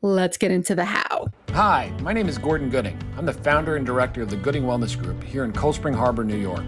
Let's 0.04 0.38
get 0.38 0.52
into 0.52 0.76
the 0.76 0.86
how. 0.86 1.28
Hi, 1.50 1.92
my 2.04 2.14
name 2.14 2.30
is 2.30 2.38
Gordon 2.38 2.70
Gooding. 2.70 3.00
I'm 3.18 3.26
the 3.26 3.34
founder 3.34 3.78
and 3.78 3.86
director 3.86 4.22
of 4.22 4.30
the 4.30 4.36
Gooding 4.36 4.62
Wellness 4.62 4.98
Group 4.98 5.24
here 5.24 5.44
in 5.44 5.52
Cold 5.52 5.74
Spring 5.74 5.96
Harbor, 5.96 6.24
New 6.24 6.38
York. 6.38 6.64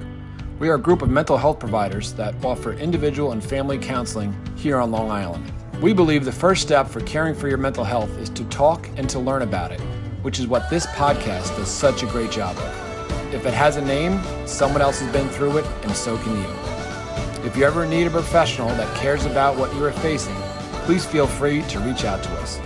We 0.57 0.67
are 0.67 0.73
a 0.73 0.79
group 0.79 1.03
of 1.03 1.09
mental 1.09 1.37
health 1.37 1.59
providers 1.59 2.11
that 2.13 2.33
offer 2.43 2.73
individual 2.73 3.31
and 3.31 3.43
family 3.43 3.77
counseling 3.77 4.35
here 4.57 4.77
on 4.77 4.89
Long 4.89 5.11
Island. 5.11 5.45
We 5.81 5.93
believe 5.93 6.25
the 6.25 6.31
first 6.33 6.61
step 6.61 6.89
for 6.89 6.99
caring 6.99 7.33
for 7.33 7.47
your 7.47 7.57
mental 7.57 7.85
health 7.85 8.17
is 8.17 8.29
to 8.31 8.43
talk 8.49 8.89
and 8.97 9.09
to 9.11 9.17
learn 9.17 9.43
about 9.43 9.71
it, 9.71 9.79
which 10.23 10.37
is 10.37 10.45
what 10.45 10.69
this 10.69 10.85
podcast 10.87 11.55
does 11.55 11.69
such 11.69 12.03
a 12.03 12.05
great 12.07 12.31
job 12.31 12.57
of. 12.57 13.33
If 13.33 13.45
it 13.45 13.53
has 13.53 13.77
a 13.77 13.81
name, 13.81 14.21
someone 14.45 14.81
else 14.81 14.99
has 14.99 15.09
been 15.13 15.29
through 15.29 15.59
it, 15.59 15.65
and 15.83 15.95
so 15.95 16.17
can 16.17 16.35
you. 16.35 17.47
If 17.47 17.55
you 17.55 17.63
ever 17.63 17.85
need 17.85 18.07
a 18.07 18.09
professional 18.09 18.67
that 18.67 18.93
cares 18.97 19.23
about 19.23 19.57
what 19.57 19.73
you 19.73 19.81
are 19.85 19.93
facing, 19.93 20.35
please 20.83 21.05
feel 21.05 21.27
free 21.27 21.61
to 21.69 21.79
reach 21.79 22.03
out 22.03 22.21
to 22.23 22.29
us. 22.41 22.59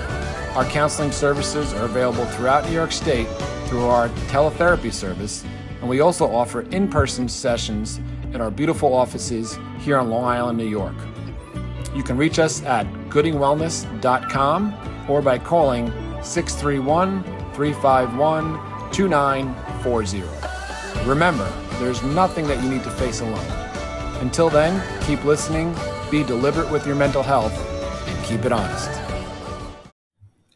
Our 0.55 0.65
counseling 0.65 1.11
services 1.11 1.71
are 1.73 1.85
available 1.85 2.25
throughout 2.25 2.65
New 2.65 2.73
York 2.73 2.91
State 2.91 3.27
through 3.67 3.85
our 3.85 4.09
teletherapy 4.31 4.91
service, 4.91 5.45
and 5.81 5.87
we 5.87 5.99
also 5.99 6.25
offer 6.25 6.61
in 6.71 6.87
person 6.87 7.29
sessions 7.29 7.99
in 8.33 8.41
our 8.41 8.49
beautiful 8.49 8.91
offices 8.91 9.59
here 9.81 9.99
on 9.99 10.09
Long 10.09 10.23
Island, 10.23 10.57
New 10.57 10.65
York. 10.67 10.95
You 11.95 12.03
can 12.03 12.17
reach 12.17 12.39
us 12.39 12.63
at 12.63 12.85
goodingwellness.com 13.09 15.05
or 15.09 15.21
by 15.21 15.37
calling 15.37 15.91
631 16.23 17.23
351 17.53 18.91
2940. 18.91 20.23
Remember, 21.07 21.51
there's 21.79 22.01
nothing 22.03 22.47
that 22.47 22.63
you 22.63 22.69
need 22.69 22.83
to 22.83 22.91
face 22.91 23.21
alone. 23.21 23.45
Until 24.21 24.49
then, 24.49 24.81
keep 25.03 25.23
listening, 25.25 25.75
be 26.09 26.23
deliberate 26.23 26.71
with 26.71 26.87
your 26.87 26.95
mental 26.95 27.23
health, 27.23 27.53
and 28.07 28.25
keep 28.25 28.45
it 28.45 28.51
honest. 28.51 28.89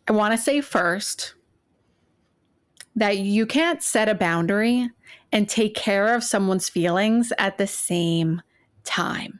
I 0.07 0.13
want 0.13 0.33
to 0.33 0.37
say 0.37 0.61
first 0.61 1.35
that 2.95 3.17
you 3.17 3.45
can't 3.45 3.83
set 3.83 4.07
a 4.09 4.15
boundary 4.15 4.89
and 5.31 5.49
take 5.49 5.75
care 5.75 6.15
of 6.15 6.23
someone's 6.23 6.69
feelings 6.69 7.33
at 7.37 7.57
the 7.57 7.67
same 7.67 8.41
time. 8.83 9.39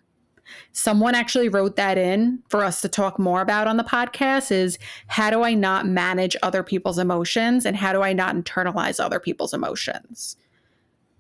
Someone 0.72 1.16
actually 1.16 1.50
wrote 1.50 1.75
that 1.75 1.98
in 1.98 2.44
for 2.50 2.63
us 2.63 2.82
to 2.82 2.89
talk 2.89 3.20
more 3.20 3.42
about 3.42 3.68
on 3.68 3.77
the 3.77 3.84
podcast 3.84 4.51
is 4.51 4.77
how 5.08 5.30
do 5.30 5.44
I 5.44 5.54
not 5.54 5.88
manage 5.88 6.36
other 6.44 6.63
people's 6.63 7.00
emotions 7.00 7.66
and 7.66 7.75
how 7.75 7.94
do 7.94 8.01
I 8.01 8.13
not 8.13 8.36
internalize 8.36 9.04
other 9.04 9.20
people's 9.20 9.54
emotions? 9.54 10.38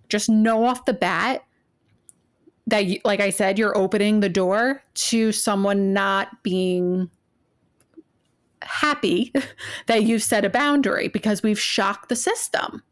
Just 0.09 0.29
know 0.29 0.65
off 0.65 0.85
the 0.85 0.93
bat 0.93 1.43
that 2.67 2.85
like 3.05 3.19
I 3.19 3.29
said 3.29 3.57
you're 3.57 3.77
opening 3.77 4.19
the 4.19 4.29
door 4.29 4.81
to 4.93 5.31
someone 5.31 5.93
not 5.93 6.43
being 6.43 7.09
happy 8.61 9.33
that 9.87 10.03
you've 10.03 10.23
set 10.23 10.45
a 10.45 10.49
boundary 10.49 11.07
because 11.07 11.43
we've 11.43 11.59
shocked 11.59 12.09
the 12.09 12.15
system. 12.15 12.83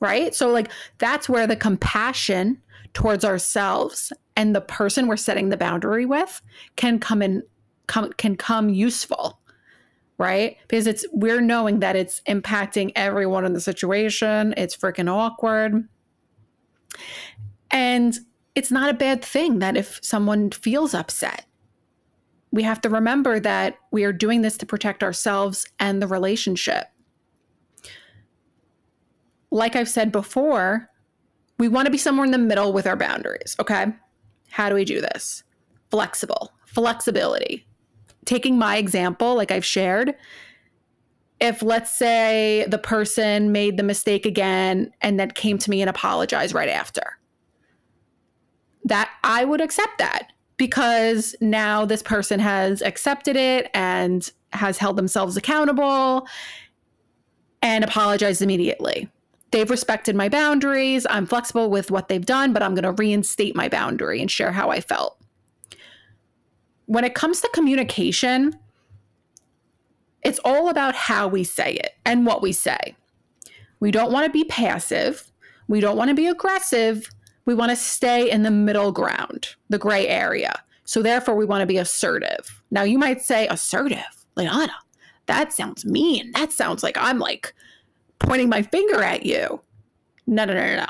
Right? 0.00 0.34
So, 0.34 0.48
like, 0.48 0.70
that's 0.96 1.28
where 1.28 1.46
the 1.46 1.56
compassion 1.56 2.58
towards 2.94 3.22
ourselves 3.22 4.12
and 4.40 4.56
the 4.56 4.62
person 4.62 5.06
we're 5.06 5.18
setting 5.18 5.50
the 5.50 5.56
boundary 5.58 6.06
with 6.06 6.40
can 6.76 6.98
come 6.98 7.20
in, 7.20 7.42
come, 7.88 8.10
can 8.14 8.36
come 8.36 8.70
useful. 8.70 9.38
Right? 10.16 10.56
Because 10.66 10.86
it's, 10.86 11.04
we're 11.12 11.42
knowing 11.42 11.80
that 11.80 11.94
it's 11.94 12.22
impacting 12.26 12.90
everyone 12.96 13.44
in 13.44 13.52
the 13.52 13.60
situation. 13.60 14.54
It's 14.56 14.74
freaking 14.74 15.10
awkward. 15.10 15.86
And 17.70 18.18
it's 18.54 18.70
not 18.70 18.88
a 18.88 18.94
bad 18.94 19.22
thing 19.22 19.58
that 19.58 19.76
if 19.76 20.00
someone 20.02 20.50
feels 20.50 20.94
upset 20.94 21.44
we 22.52 22.62
have 22.64 22.80
to 22.80 22.88
remember 22.88 23.38
that 23.38 23.76
we 23.92 24.02
are 24.04 24.12
doing 24.12 24.42
this 24.42 24.56
to 24.58 24.66
protect 24.66 25.02
ourselves 25.02 25.68
and 25.78 26.02
the 26.02 26.06
relationship. 26.08 26.88
Like 29.52 29.76
I've 29.76 29.88
said 29.88 30.10
before, 30.10 30.90
we 31.58 31.68
want 31.68 31.86
to 31.86 31.92
be 31.92 31.98
somewhere 31.98 32.24
in 32.24 32.32
the 32.32 32.38
middle 32.38 32.72
with 32.72 32.88
our 32.88 32.96
boundaries, 32.96 33.54
okay? 33.60 33.92
How 34.50 34.68
do 34.68 34.74
we 34.74 34.84
do 34.84 35.00
this? 35.00 35.42
Flexible, 35.90 36.52
flexibility. 36.66 37.66
Taking 38.24 38.58
my 38.58 38.76
example, 38.76 39.34
like 39.34 39.50
I've 39.50 39.64
shared, 39.64 40.14
if 41.40 41.62
let's 41.62 41.90
say 41.96 42.66
the 42.68 42.78
person 42.78 43.50
made 43.50 43.76
the 43.76 43.82
mistake 43.82 44.26
again 44.26 44.92
and 45.00 45.18
then 45.18 45.30
came 45.30 45.58
to 45.58 45.70
me 45.70 45.80
and 45.80 45.88
apologized 45.88 46.54
right 46.54 46.68
after, 46.68 47.18
that 48.84 49.10
I 49.24 49.44
would 49.44 49.60
accept 49.60 49.98
that 49.98 50.32
because 50.56 51.34
now 51.40 51.86
this 51.86 52.02
person 52.02 52.38
has 52.40 52.82
accepted 52.82 53.36
it 53.36 53.70
and 53.72 54.30
has 54.52 54.76
held 54.76 54.96
themselves 54.96 55.36
accountable 55.36 56.26
and 57.62 57.84
apologized 57.84 58.42
immediately. 58.42 59.08
They've 59.50 59.70
respected 59.70 60.14
my 60.14 60.28
boundaries. 60.28 61.06
I'm 61.10 61.26
flexible 61.26 61.70
with 61.70 61.90
what 61.90 62.08
they've 62.08 62.24
done, 62.24 62.52
but 62.52 62.62
I'm 62.62 62.74
going 62.74 62.84
to 62.84 62.92
reinstate 62.92 63.56
my 63.56 63.68
boundary 63.68 64.20
and 64.20 64.30
share 64.30 64.52
how 64.52 64.70
I 64.70 64.80
felt. 64.80 65.18
When 66.86 67.04
it 67.04 67.14
comes 67.14 67.40
to 67.40 67.50
communication, 67.52 68.58
it's 70.22 70.40
all 70.44 70.68
about 70.68 70.94
how 70.94 71.28
we 71.28 71.44
say 71.44 71.72
it 71.72 71.96
and 72.04 72.26
what 72.26 72.42
we 72.42 72.52
say. 72.52 72.96
We 73.80 73.90
don't 73.90 74.12
want 74.12 74.26
to 74.26 74.32
be 74.32 74.44
passive. 74.44 75.30
We 75.68 75.80
don't 75.80 75.96
want 75.96 76.08
to 76.08 76.14
be 76.14 76.26
aggressive 76.26 77.10
we 77.50 77.54
want 77.54 77.70
to 77.70 77.76
stay 77.76 78.30
in 78.30 78.44
the 78.44 78.50
middle 78.50 78.92
ground, 78.92 79.56
the 79.70 79.78
gray 79.78 80.06
area. 80.06 80.62
So 80.84 81.02
therefore, 81.02 81.34
we 81.34 81.44
want 81.44 81.62
to 81.62 81.66
be 81.66 81.78
assertive. 81.78 82.62
Now, 82.70 82.82
you 82.82 82.96
might 82.98 83.22
say, 83.22 83.48
assertive, 83.48 84.24
Liana, 84.36 84.72
that 85.26 85.52
sounds 85.52 85.84
mean. 85.84 86.30
That 86.32 86.52
sounds 86.52 86.84
like 86.84 86.96
I'm 86.96 87.18
like 87.18 87.52
pointing 88.20 88.48
my 88.48 88.62
finger 88.62 89.02
at 89.02 89.26
you. 89.26 89.60
No, 90.26 90.44
no, 90.44 90.54
no, 90.54 90.60
no, 90.60 90.76
no. 90.76 90.86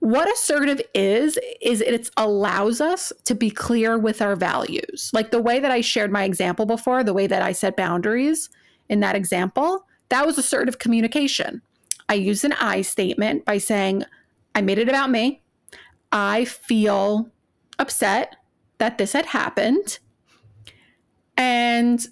What 0.00 0.30
assertive 0.30 0.82
is, 0.92 1.38
is 1.62 1.80
it 1.80 2.10
allows 2.18 2.80
us 2.80 3.12
to 3.24 3.34
be 3.34 3.50
clear 3.50 3.98
with 3.98 4.20
our 4.20 4.36
values. 4.36 5.10
Like 5.14 5.30
the 5.30 5.40
way 5.40 5.60
that 5.60 5.70
I 5.70 5.80
shared 5.80 6.12
my 6.12 6.24
example 6.24 6.66
before, 6.66 7.02
the 7.02 7.14
way 7.14 7.26
that 7.26 7.40
I 7.40 7.52
set 7.52 7.76
boundaries 7.76 8.50
in 8.90 9.00
that 9.00 9.16
example, 9.16 9.86
that 10.10 10.26
was 10.26 10.36
assertive 10.36 10.78
communication. 10.78 11.62
I 12.08 12.14
used 12.14 12.44
an 12.44 12.52
I 12.54 12.82
statement 12.82 13.46
by 13.46 13.58
saying, 13.58 14.04
I 14.54 14.60
made 14.60 14.78
it 14.78 14.88
about 14.88 15.10
me. 15.10 15.42
I 16.12 16.44
feel 16.44 17.30
upset 17.78 18.36
that 18.78 18.98
this 18.98 19.12
had 19.12 19.26
happened. 19.26 19.98
And 21.36 22.06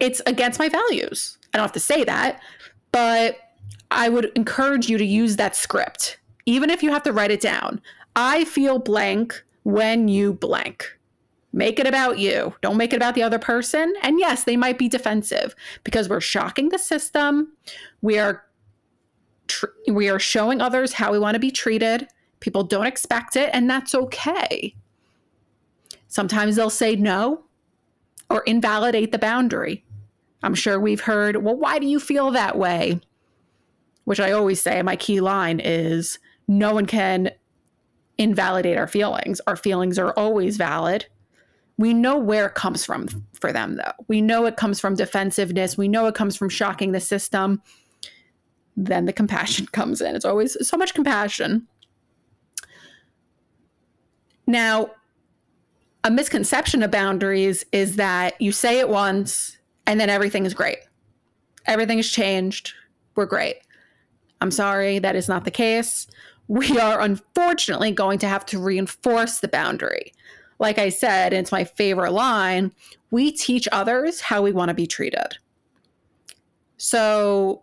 it's 0.00 0.20
against 0.26 0.58
my 0.58 0.68
values. 0.68 1.38
I 1.52 1.58
don't 1.58 1.64
have 1.64 1.72
to 1.72 1.80
say 1.80 2.04
that, 2.04 2.40
but 2.92 3.36
I 3.90 4.08
would 4.08 4.32
encourage 4.36 4.88
you 4.88 4.98
to 4.98 5.04
use 5.04 5.36
that 5.36 5.54
script, 5.54 6.18
even 6.46 6.70
if 6.70 6.82
you 6.82 6.90
have 6.90 7.02
to 7.04 7.12
write 7.12 7.30
it 7.30 7.40
down. 7.40 7.80
I 8.16 8.44
feel 8.44 8.78
blank 8.78 9.42
when 9.64 10.08
you 10.08 10.34
blank. 10.34 10.98
Make 11.52 11.78
it 11.78 11.86
about 11.86 12.18
you. 12.18 12.54
Don't 12.62 12.78
make 12.78 12.92
it 12.92 12.96
about 12.96 13.14
the 13.14 13.22
other 13.22 13.38
person. 13.38 13.92
And 14.02 14.18
yes, 14.18 14.44
they 14.44 14.56
might 14.56 14.78
be 14.78 14.88
defensive 14.88 15.54
because 15.84 16.08
we're 16.08 16.20
shocking 16.20 16.70
the 16.70 16.78
system. 16.78 17.52
We 18.00 18.18
are 18.18 18.44
tr- 19.48 19.66
we 19.88 20.08
are 20.08 20.18
showing 20.18 20.62
others 20.62 20.94
how 20.94 21.12
we 21.12 21.18
want 21.18 21.34
to 21.34 21.40
be 21.40 21.50
treated. 21.50 22.08
People 22.40 22.64
don't 22.64 22.86
expect 22.86 23.36
it, 23.36 23.50
and 23.52 23.68
that's 23.68 23.94
okay. 23.94 24.74
Sometimes 26.08 26.56
they'll 26.56 26.70
say 26.70 26.96
no 26.96 27.44
or 28.30 28.42
invalidate 28.42 29.12
the 29.12 29.18
boundary. 29.18 29.84
I'm 30.42 30.54
sure 30.54 30.80
we've 30.80 31.00
heard, 31.00 31.36
well, 31.36 31.56
why 31.56 31.78
do 31.78 31.86
you 31.86 32.00
feel 32.00 32.30
that 32.32 32.58
way? 32.58 33.00
Which 34.04 34.20
I 34.20 34.32
always 34.32 34.60
say, 34.60 34.82
my 34.82 34.96
key 34.96 35.20
line 35.20 35.60
is 35.60 36.18
no 36.48 36.74
one 36.74 36.86
can 36.86 37.30
invalidate 38.18 38.76
our 38.76 38.88
feelings. 38.88 39.40
Our 39.46 39.56
feelings 39.56 39.98
are 39.98 40.12
always 40.12 40.56
valid. 40.56 41.06
We 41.78 41.94
know 41.94 42.18
where 42.18 42.46
it 42.46 42.54
comes 42.54 42.84
from 42.84 43.08
for 43.32 43.52
them, 43.52 43.76
though. 43.76 43.92
We 44.08 44.20
know 44.20 44.46
it 44.46 44.56
comes 44.56 44.80
from 44.80 44.94
defensiveness. 44.94 45.78
We 45.78 45.88
know 45.88 46.06
it 46.06 46.14
comes 46.14 46.36
from 46.36 46.48
shocking 46.48 46.92
the 46.92 47.00
system. 47.00 47.62
Then 48.76 49.06
the 49.06 49.12
compassion 49.12 49.66
comes 49.72 50.00
in. 50.00 50.14
It's 50.14 50.24
always 50.24 50.56
so 50.66 50.76
much 50.76 50.94
compassion. 50.94 51.66
Now, 54.46 54.90
a 56.04 56.10
misconception 56.10 56.82
of 56.82 56.90
boundaries 56.90 57.64
is 57.72 57.96
that 57.96 58.40
you 58.40 58.52
say 58.52 58.80
it 58.80 58.88
once 58.88 59.56
and 59.86 60.00
then 60.00 60.10
everything 60.10 60.46
is 60.46 60.54
great. 60.54 60.78
Everything 61.66 61.98
has 61.98 62.08
changed. 62.08 62.72
We're 63.14 63.26
great. 63.26 63.56
I'm 64.40 64.50
sorry, 64.50 64.98
that 64.98 65.16
is 65.16 65.28
not 65.28 65.44
the 65.44 65.50
case. 65.50 66.06
We 66.48 66.78
are 66.78 67.00
unfortunately 67.00 67.92
going 67.92 68.18
to 68.20 68.28
have 68.28 68.44
to 68.46 68.58
reinforce 68.58 69.38
the 69.38 69.48
boundary. 69.48 70.12
Like 70.58 70.78
I 70.78 70.88
said, 70.88 71.32
it's 71.32 71.52
my 71.52 71.64
favorite 71.64 72.12
line 72.12 72.72
we 73.12 73.30
teach 73.30 73.68
others 73.70 74.20
how 74.20 74.42
we 74.42 74.50
want 74.50 74.70
to 74.70 74.74
be 74.74 74.86
treated. 74.86 75.36
So 76.78 77.62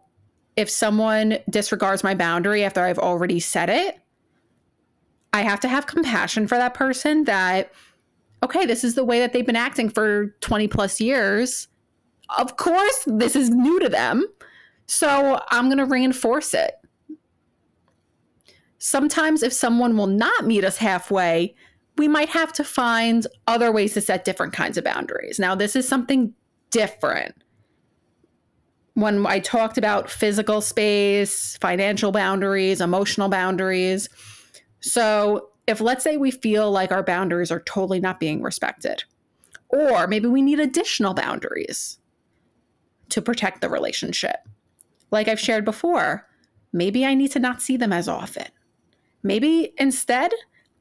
if 0.55 0.69
someone 0.69 1.39
disregards 1.49 2.03
my 2.03 2.13
boundary 2.13 2.63
after 2.63 2.81
I've 2.81 2.99
already 2.99 3.39
said 3.41 3.69
it, 3.69 3.99
I 5.33 5.41
have 5.41 5.59
to 5.61 5.67
have 5.67 5.87
compassion 5.87 6.47
for 6.47 6.55
that 6.55 6.75
person 6.75 7.23
that, 7.25 7.71
okay, 8.43 8.65
this 8.65 8.83
is 8.83 8.93
the 8.93 9.03
way 9.03 9.19
that 9.19 9.33
they've 9.33 9.45
been 9.45 9.55
acting 9.55 9.89
for 9.89 10.35
20 10.41 10.67
plus 10.67 11.01
years. 11.01 11.67
Of 12.37 12.57
course, 12.57 13.03
this 13.07 13.35
is 13.35 13.49
new 13.49 13.79
to 13.79 13.89
them. 13.89 14.25
So 14.85 15.41
I'm 15.49 15.65
going 15.65 15.77
to 15.77 15.85
reinforce 15.85 16.53
it. 16.53 16.73
Sometimes, 18.79 19.43
if 19.43 19.53
someone 19.53 19.97
will 19.97 20.07
not 20.07 20.45
meet 20.45 20.63
us 20.63 20.77
halfway, 20.77 21.53
we 21.97 22.07
might 22.07 22.29
have 22.29 22.53
to 22.53 22.63
find 22.63 23.27
other 23.45 23.71
ways 23.71 23.93
to 23.93 24.01
set 24.01 24.23
different 24.23 24.53
kinds 24.53 24.77
of 24.77 24.83
boundaries. 24.83 25.37
Now, 25.37 25.53
this 25.53 25.75
is 25.75 25.87
something 25.87 26.33
different. 26.71 27.35
When 28.93 29.25
I 29.25 29.39
talked 29.39 29.77
about 29.77 30.09
physical 30.09 30.61
space, 30.61 31.57
financial 31.57 32.11
boundaries, 32.11 32.81
emotional 32.81 33.29
boundaries, 33.29 34.09
so, 34.81 35.49
if 35.67 35.81
let's 35.81 36.03
say 36.03 36.17
we 36.17 36.31
feel 36.31 36.71
like 36.71 36.91
our 36.91 37.03
boundaries 37.03 37.51
are 37.51 37.59
totally 37.59 37.99
not 37.99 38.19
being 38.19 38.41
respected, 38.41 39.03
or 39.67 40.07
maybe 40.07 40.27
we 40.27 40.41
need 40.41 40.59
additional 40.59 41.13
boundaries 41.13 41.98
to 43.09 43.21
protect 43.21 43.61
the 43.61 43.69
relationship. 43.69 44.37
Like 45.11 45.27
I've 45.27 45.39
shared 45.39 45.65
before, 45.65 46.27
maybe 46.71 47.05
I 47.05 47.13
need 47.13 47.31
to 47.31 47.39
not 47.39 47.61
see 47.61 47.77
them 47.77 47.93
as 47.93 48.07
often. 48.07 48.47
Maybe 49.23 49.73
instead, 49.77 50.31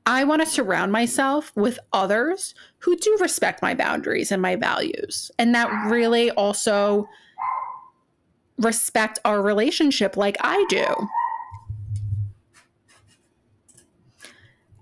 I 0.06 0.24
want 0.24 0.42
to 0.42 0.46
surround 0.46 0.92
myself 0.92 1.52
with 1.54 1.78
others 1.92 2.54
who 2.78 2.96
do 2.96 3.18
respect 3.20 3.60
my 3.60 3.74
boundaries 3.74 4.32
and 4.32 4.40
my 4.40 4.56
values, 4.56 5.30
and 5.38 5.54
that 5.54 5.68
really 5.90 6.30
also 6.30 7.06
respect 8.58 9.18
our 9.24 9.42
relationship 9.42 10.16
like 10.16 10.36
I 10.40 10.64
do. 10.68 10.86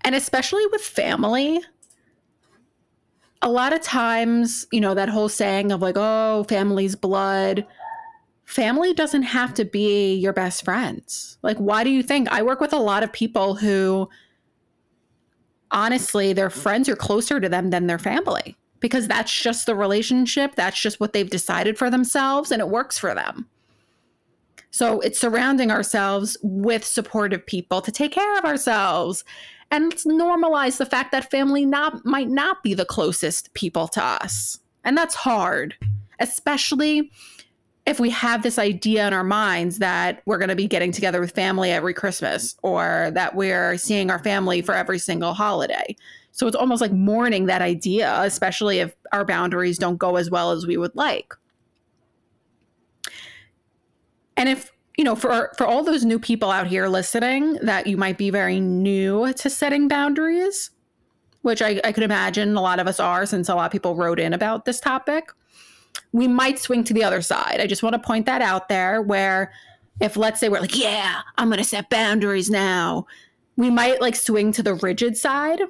And 0.02 0.14
especially 0.14 0.64
with 0.66 0.80
family, 0.82 1.60
a 3.42 3.50
lot 3.50 3.72
of 3.72 3.82
times, 3.82 4.66
you 4.72 4.80
know, 4.80 4.94
that 4.94 5.08
whole 5.08 5.28
saying 5.28 5.72
of 5.72 5.82
like, 5.82 5.96
oh, 5.96 6.44
family's 6.48 6.96
blood. 6.96 7.66
Family 8.44 8.94
doesn't 8.94 9.24
have 9.24 9.54
to 9.54 9.64
be 9.64 10.14
your 10.14 10.32
best 10.32 10.64
friends. 10.64 11.38
Like, 11.42 11.58
why 11.58 11.84
do 11.84 11.90
you 11.90 12.02
think? 12.02 12.30
I 12.30 12.42
work 12.42 12.60
with 12.60 12.72
a 12.72 12.78
lot 12.78 13.02
of 13.02 13.12
people 13.12 13.56
who 13.56 14.08
honestly, 15.70 16.32
their 16.32 16.50
friends 16.50 16.88
are 16.88 16.96
closer 16.96 17.40
to 17.40 17.48
them 17.48 17.70
than 17.70 17.86
their 17.86 17.98
family 17.98 18.56
because 18.80 19.08
that's 19.08 19.32
just 19.32 19.66
the 19.66 19.74
relationship. 19.74 20.54
That's 20.54 20.80
just 20.80 21.00
what 21.00 21.12
they've 21.12 21.28
decided 21.28 21.78
for 21.78 21.90
themselves 21.90 22.50
and 22.50 22.60
it 22.60 22.68
works 22.68 22.98
for 22.98 23.14
them. 23.14 23.48
So 24.70 25.00
it's 25.00 25.18
surrounding 25.18 25.70
ourselves 25.70 26.36
with 26.42 26.84
supportive 26.84 27.46
people 27.46 27.80
to 27.80 27.90
take 27.90 28.12
care 28.12 28.38
of 28.38 28.44
ourselves 28.44 29.24
and 29.70 29.84
let's 29.84 30.06
normalize 30.06 30.78
the 30.78 30.86
fact 30.86 31.12
that 31.12 31.30
family 31.30 31.64
not 31.64 32.04
might 32.04 32.28
not 32.28 32.62
be 32.62 32.74
the 32.74 32.84
closest 32.84 33.52
people 33.54 33.88
to 33.88 34.02
us. 34.02 34.60
And 34.84 34.96
that's 34.96 35.14
hard 35.14 35.74
especially 36.18 37.10
if 37.84 38.00
we 38.00 38.10
have 38.10 38.42
this 38.42 38.58
idea 38.58 39.06
in 39.06 39.12
our 39.12 39.24
minds 39.24 39.78
that 39.78 40.22
we're 40.26 40.38
going 40.38 40.48
to 40.48 40.56
be 40.56 40.66
getting 40.66 40.90
together 40.90 41.20
with 41.20 41.30
family 41.32 41.70
every 41.70 41.94
christmas 41.94 42.56
or 42.62 43.10
that 43.14 43.34
we're 43.34 43.76
seeing 43.76 44.10
our 44.10 44.18
family 44.18 44.62
for 44.62 44.74
every 44.74 44.98
single 44.98 45.34
holiday. 45.34 45.94
So 46.32 46.46
it's 46.46 46.56
almost 46.56 46.82
like 46.82 46.92
mourning 46.92 47.46
that 47.46 47.62
idea 47.62 48.20
especially 48.22 48.80
if 48.80 48.94
our 49.12 49.24
boundaries 49.24 49.78
don't 49.78 49.96
go 49.96 50.16
as 50.16 50.30
well 50.30 50.52
as 50.52 50.66
we 50.66 50.76
would 50.76 50.94
like. 50.94 51.34
And 54.36 54.48
if 54.48 54.70
you 54.96 55.04
know, 55.04 55.14
for 55.14 55.52
for 55.56 55.66
all 55.66 55.84
those 55.84 56.04
new 56.04 56.18
people 56.18 56.50
out 56.50 56.66
here 56.66 56.88
listening 56.88 57.54
that 57.62 57.86
you 57.86 57.96
might 57.96 58.18
be 58.18 58.30
very 58.30 58.60
new 58.60 59.32
to 59.34 59.50
setting 59.50 59.88
boundaries, 59.88 60.70
which 61.42 61.60
I, 61.60 61.80
I 61.84 61.92
could 61.92 62.02
imagine 62.02 62.56
a 62.56 62.62
lot 62.62 62.78
of 62.78 62.86
us 62.86 62.98
are 62.98 63.26
since 63.26 63.48
a 63.48 63.54
lot 63.54 63.66
of 63.66 63.72
people 63.72 63.94
wrote 63.94 64.18
in 64.18 64.32
about 64.32 64.64
this 64.64 64.80
topic, 64.80 65.30
we 66.12 66.26
might 66.26 66.58
swing 66.58 66.82
to 66.84 66.94
the 66.94 67.04
other 67.04 67.20
side. 67.20 67.60
I 67.60 67.66
just 67.66 67.82
want 67.82 67.92
to 67.94 67.98
point 67.98 68.26
that 68.26 68.40
out 68.40 68.68
there 68.68 69.02
where 69.02 69.52
if 70.00 70.16
let's 70.16 70.40
say 70.40 70.48
we're 70.48 70.60
like, 70.60 70.78
yeah, 70.78 71.20
I'm 71.36 71.50
gonna 71.50 71.64
set 71.64 71.90
boundaries 71.90 72.50
now, 72.50 73.06
we 73.56 73.70
might 73.70 74.00
like 74.00 74.16
swing 74.16 74.52
to 74.52 74.62
the 74.62 74.74
rigid 74.74 75.16
side 75.16 75.60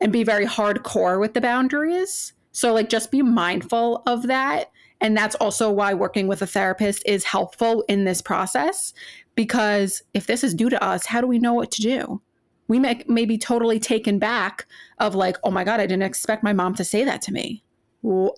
and 0.00 0.12
be 0.12 0.24
very 0.24 0.46
hardcore 0.46 1.20
with 1.20 1.34
the 1.34 1.40
boundaries. 1.40 2.32
So 2.52 2.72
like 2.72 2.88
just 2.88 3.10
be 3.10 3.20
mindful 3.20 4.02
of 4.06 4.26
that 4.28 4.70
and 5.04 5.14
that's 5.14 5.34
also 5.34 5.70
why 5.70 5.92
working 5.92 6.28
with 6.28 6.40
a 6.40 6.46
therapist 6.46 7.02
is 7.04 7.24
helpful 7.24 7.84
in 7.88 8.04
this 8.04 8.22
process 8.22 8.94
because 9.34 10.02
if 10.14 10.26
this 10.26 10.42
is 10.42 10.54
due 10.54 10.70
to 10.70 10.82
us, 10.82 11.04
how 11.04 11.20
do 11.20 11.26
we 11.26 11.38
know 11.38 11.52
what 11.52 11.70
to 11.72 11.82
do? 11.82 12.22
We 12.68 12.78
may, 12.78 13.02
may 13.06 13.26
be 13.26 13.36
totally 13.36 13.78
taken 13.78 14.18
back 14.18 14.64
of 15.00 15.14
like, 15.14 15.36
oh 15.44 15.50
my 15.50 15.62
God, 15.62 15.78
I 15.78 15.86
didn't 15.86 16.04
expect 16.04 16.42
my 16.42 16.54
mom 16.54 16.74
to 16.76 16.84
say 16.84 17.04
that 17.04 17.20
to 17.22 17.32
me. 17.34 17.62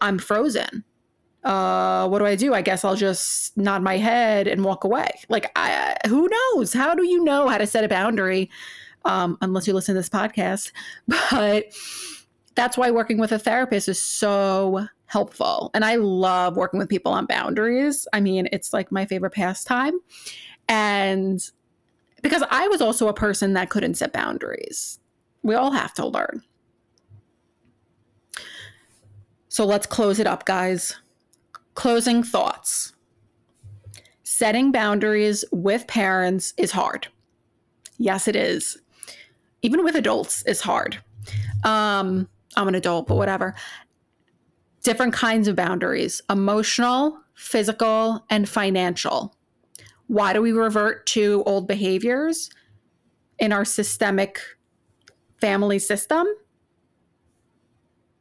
I'm 0.01 0.19
frozen. 0.19 0.83
Uh, 1.45 2.09
what 2.09 2.19
do 2.19 2.27
I 2.27 2.35
do? 2.35 2.53
I 2.53 2.63
guess 2.63 2.85
I'll 2.85 2.97
just 2.97 3.57
nod 3.57 3.85
my 3.85 3.97
head 3.97 4.49
and 4.49 4.65
walk 4.65 4.83
away. 4.83 5.09
Like, 5.29 5.53
I, 5.55 5.95
who 6.09 6.29
knows? 6.29 6.73
How 6.73 6.97
do 6.97 7.07
you 7.07 7.23
know 7.23 7.47
how 7.47 7.59
to 7.59 7.67
set 7.69 7.85
a 7.85 7.89
boundary? 7.89 8.51
Um, 9.05 9.39
unless 9.41 9.69
you 9.69 9.73
listen 9.73 9.95
to 9.95 10.01
this 10.01 10.09
podcast. 10.09 10.73
But 11.31 11.67
that's 12.57 12.77
why 12.77 12.91
working 12.91 13.19
with 13.19 13.31
a 13.31 13.39
therapist 13.39 13.89
is 13.89 14.03
so 14.03 14.89
helpful. 15.07 15.71
And 15.75 15.85
I 15.85 15.97
love 15.97 16.57
working 16.57 16.79
with 16.79 16.89
people 16.89 17.13
on 17.13 17.27
boundaries. 17.27 18.07
I 18.13 18.21
mean, 18.21 18.49
it's 18.53 18.73
like 18.73 18.93
my 18.93 19.07
favorite 19.07 19.33
pastime. 19.33 19.99
And 20.69 21.41
because 22.23 22.43
I 22.51 22.67
was 22.69 22.81
also 22.81 23.09
a 23.09 23.15
person 23.15 23.53
that 23.55 23.71
couldn't 23.71 23.95
set 23.95 24.13
boundaries, 24.13 24.99
we 25.43 25.55
all 25.55 25.71
have 25.71 25.95
to 25.95 26.07
learn. 26.07 26.43
So 29.49 29.65
let's 29.65 29.87
close 29.87 30.19
it 30.19 30.27
up, 30.27 30.45
guys. 30.45 30.97
Closing 31.75 32.23
thoughts. 32.23 32.93
Setting 34.25 34.73
boundaries 34.73 35.45
with 35.53 35.87
parents 35.87 36.53
is 36.57 36.73
hard. 36.73 37.09
Yes, 37.97 38.29
it 38.29 38.37
is. 38.37 38.77
Even 39.63 39.83
with 39.83 39.95
adults, 39.95 40.43
is 40.43 40.61
hard. 40.61 40.99
Um, 41.65 42.29
I'm 42.57 42.69
an 42.69 42.75
adult, 42.75 43.07
but 43.07 43.17
whatever 43.17 43.55
different 44.87 45.13
kinds 45.13 45.49
of 45.49 45.57
boundaries 45.57 46.23
emotional, 46.31 47.19
physical, 47.35 48.25
and 48.31 48.49
financial. 48.49 49.35
Why 50.07 50.33
do 50.33 50.41
we 50.41 50.53
revert 50.53 51.07
to 51.07 51.43
old 51.45 51.67
behaviors 51.67 52.49
in 53.41 53.53
our 53.53 53.65
systemic 53.65 54.41
family 55.41 55.81
system? 55.81 56.25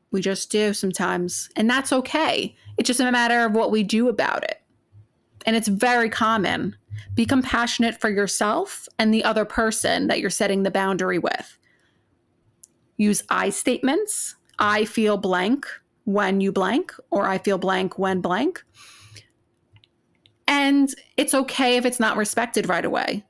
We 0.09 0.21
just 0.21 0.49
do 0.49 0.73
sometimes, 0.73 1.49
and 1.55 1.69
that's 1.69 1.93
okay. 1.93 2.55
It's 2.77 2.87
just 2.87 2.99
a 2.99 3.11
matter 3.11 3.45
of 3.45 3.53
what 3.53 3.69
we 3.69 3.83
do 3.83 4.09
about 4.09 4.43
it. 4.43 4.59
And 5.45 5.55
it's 5.55 5.67
very 5.67 6.09
common. 6.09 6.75
Be 7.13 7.27
compassionate 7.27 8.01
for 8.01 8.09
yourself 8.09 8.87
and 8.97 9.13
the 9.13 9.23
other 9.23 9.45
person 9.45 10.07
that 10.07 10.19
you're 10.19 10.31
setting 10.31 10.63
the 10.63 10.71
boundary 10.71 11.19
with. 11.19 11.59
Use 12.97 13.21
I 13.29 13.51
statements. 13.51 14.35
I 14.57 14.85
feel 14.85 15.17
blank 15.17 15.67
when 16.05 16.41
you 16.41 16.51
blank, 16.51 16.93
or 17.11 17.27
I 17.27 17.37
feel 17.37 17.57
blank 17.57 17.99
when 17.99 18.21
blank. 18.21 18.63
And 20.47 20.93
it's 21.17 21.33
okay 21.33 21.77
if 21.77 21.85
it's 21.85 21.99
not 21.99 22.17
respected 22.17 22.69
right 22.69 22.85
away. 22.85 23.25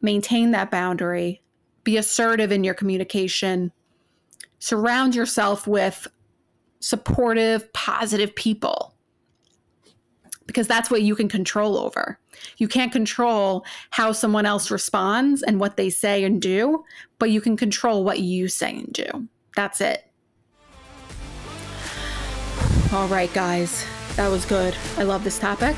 Maintain 0.00 0.52
that 0.52 0.70
boundary, 0.70 1.42
be 1.84 1.96
assertive 1.96 2.52
in 2.52 2.62
your 2.62 2.74
communication, 2.74 3.72
Surround 4.60 5.14
yourself 5.14 5.66
with 5.66 6.08
supportive, 6.80 7.72
positive 7.72 8.34
people 8.34 8.94
because 10.46 10.66
that's 10.66 10.90
what 10.90 11.02
you 11.02 11.14
can 11.14 11.28
control 11.28 11.76
over. 11.76 12.18
You 12.56 12.68
can't 12.68 12.90
control 12.90 13.66
how 13.90 14.12
someone 14.12 14.46
else 14.46 14.70
responds 14.70 15.42
and 15.42 15.60
what 15.60 15.76
they 15.76 15.90
say 15.90 16.24
and 16.24 16.40
do, 16.40 16.84
but 17.18 17.30
you 17.30 17.40
can 17.40 17.56
control 17.56 18.02
what 18.02 18.20
you 18.20 18.48
say 18.48 18.70
and 18.70 18.92
do. 18.92 19.28
That's 19.54 19.80
it. 19.82 20.07
All 22.90 23.06
right, 23.08 23.30
guys, 23.34 23.84
that 24.16 24.28
was 24.28 24.46
good. 24.46 24.74
I 24.96 25.02
love 25.02 25.22
this 25.22 25.38
topic. 25.38 25.76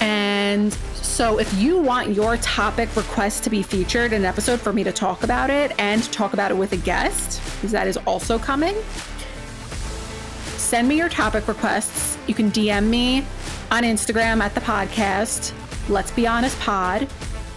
And 0.00 0.72
so, 0.94 1.38
if 1.38 1.54
you 1.54 1.78
want 1.78 2.10
your 2.10 2.38
topic 2.38 2.94
request 2.96 3.44
to 3.44 3.50
be 3.50 3.62
featured 3.62 4.12
in 4.12 4.22
an 4.22 4.24
episode 4.24 4.60
for 4.60 4.72
me 4.72 4.82
to 4.82 4.90
talk 4.90 5.22
about 5.22 5.48
it 5.48 5.72
and 5.78 6.02
talk 6.12 6.32
about 6.32 6.50
it 6.50 6.56
with 6.56 6.72
a 6.72 6.76
guest, 6.76 7.40
because 7.54 7.70
that 7.70 7.86
is 7.86 7.96
also 7.98 8.36
coming, 8.36 8.74
send 10.56 10.88
me 10.88 10.96
your 10.96 11.08
topic 11.08 11.46
requests. 11.46 12.18
You 12.26 12.34
can 12.34 12.50
DM 12.50 12.88
me 12.88 13.18
on 13.70 13.84
Instagram 13.84 14.40
at 14.40 14.52
the 14.56 14.60
podcast, 14.60 15.52
Let's 15.88 16.10
Be 16.10 16.26
Honest 16.26 16.58
Pod. 16.58 17.08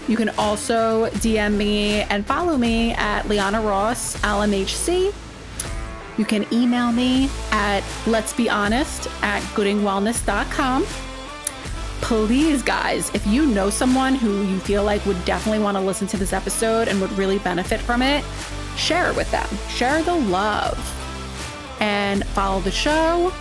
You 0.07 0.17
can 0.17 0.29
also 0.37 1.07
DM 1.07 1.57
me 1.57 2.01
and 2.03 2.27
follow 2.27 2.57
me 2.57 2.91
at 2.91 3.27
Liana 3.27 3.61
Ross, 3.61 4.17
LMHC. 4.17 5.13
You 6.17 6.25
can 6.25 6.45
email 6.53 6.91
me 6.91 7.29
at 7.51 7.83
let's 8.05 8.33
be 8.33 8.49
honest 8.49 9.07
at 9.21 9.41
goodingwellness.com. 9.55 10.85
Please, 12.01 12.61
guys, 12.61 13.09
if 13.13 13.25
you 13.25 13.45
know 13.45 13.69
someone 13.69 14.15
who 14.15 14.43
you 14.43 14.59
feel 14.59 14.83
like 14.83 15.05
would 15.05 15.23
definitely 15.25 15.59
want 15.59 15.77
to 15.77 15.81
listen 15.81 16.05
to 16.07 16.17
this 16.17 16.33
episode 16.33 16.87
and 16.87 16.99
would 16.99 17.11
really 17.13 17.39
benefit 17.39 17.79
from 17.79 18.01
it, 18.01 18.23
share 18.75 19.09
it 19.09 19.15
with 19.15 19.31
them. 19.31 19.47
Share 19.69 20.03
the 20.03 20.13
love 20.13 20.77
and 21.79 22.25
follow 22.27 22.59
the 22.59 22.71
show. 22.71 23.33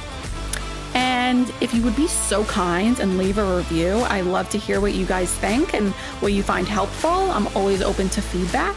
And 0.95 1.53
if 1.61 1.75
you 1.75 1.83
would 1.83 1.97
be 1.97 2.07
so 2.07 2.45
kind 2.45 3.01
and 3.01 3.19
leave 3.19 3.39
a 3.39 3.57
review, 3.57 3.99
I 4.09 4.21
love 4.21 4.49
to 4.51 4.59
hear 4.59 4.81
what 4.81 4.93
you 4.95 5.07
guys 5.07 5.35
think 5.35 5.75
and 5.75 5.91
what 6.21 6.33
you 6.33 6.43
find 6.43 6.69
helpful. 6.69 7.11
I'm 7.11 7.49
always 7.57 7.83
open 7.83 8.09
to 8.11 8.23
feedback. 8.23 8.77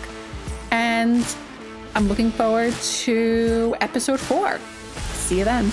And 0.72 1.24
I'm 1.96 2.10
looking 2.10 2.30
forward 2.30 2.74
to 2.74 3.76
episode 3.80 4.20
four. 4.20 4.60
See 5.14 5.40
you 5.40 5.46
then. 5.46 5.72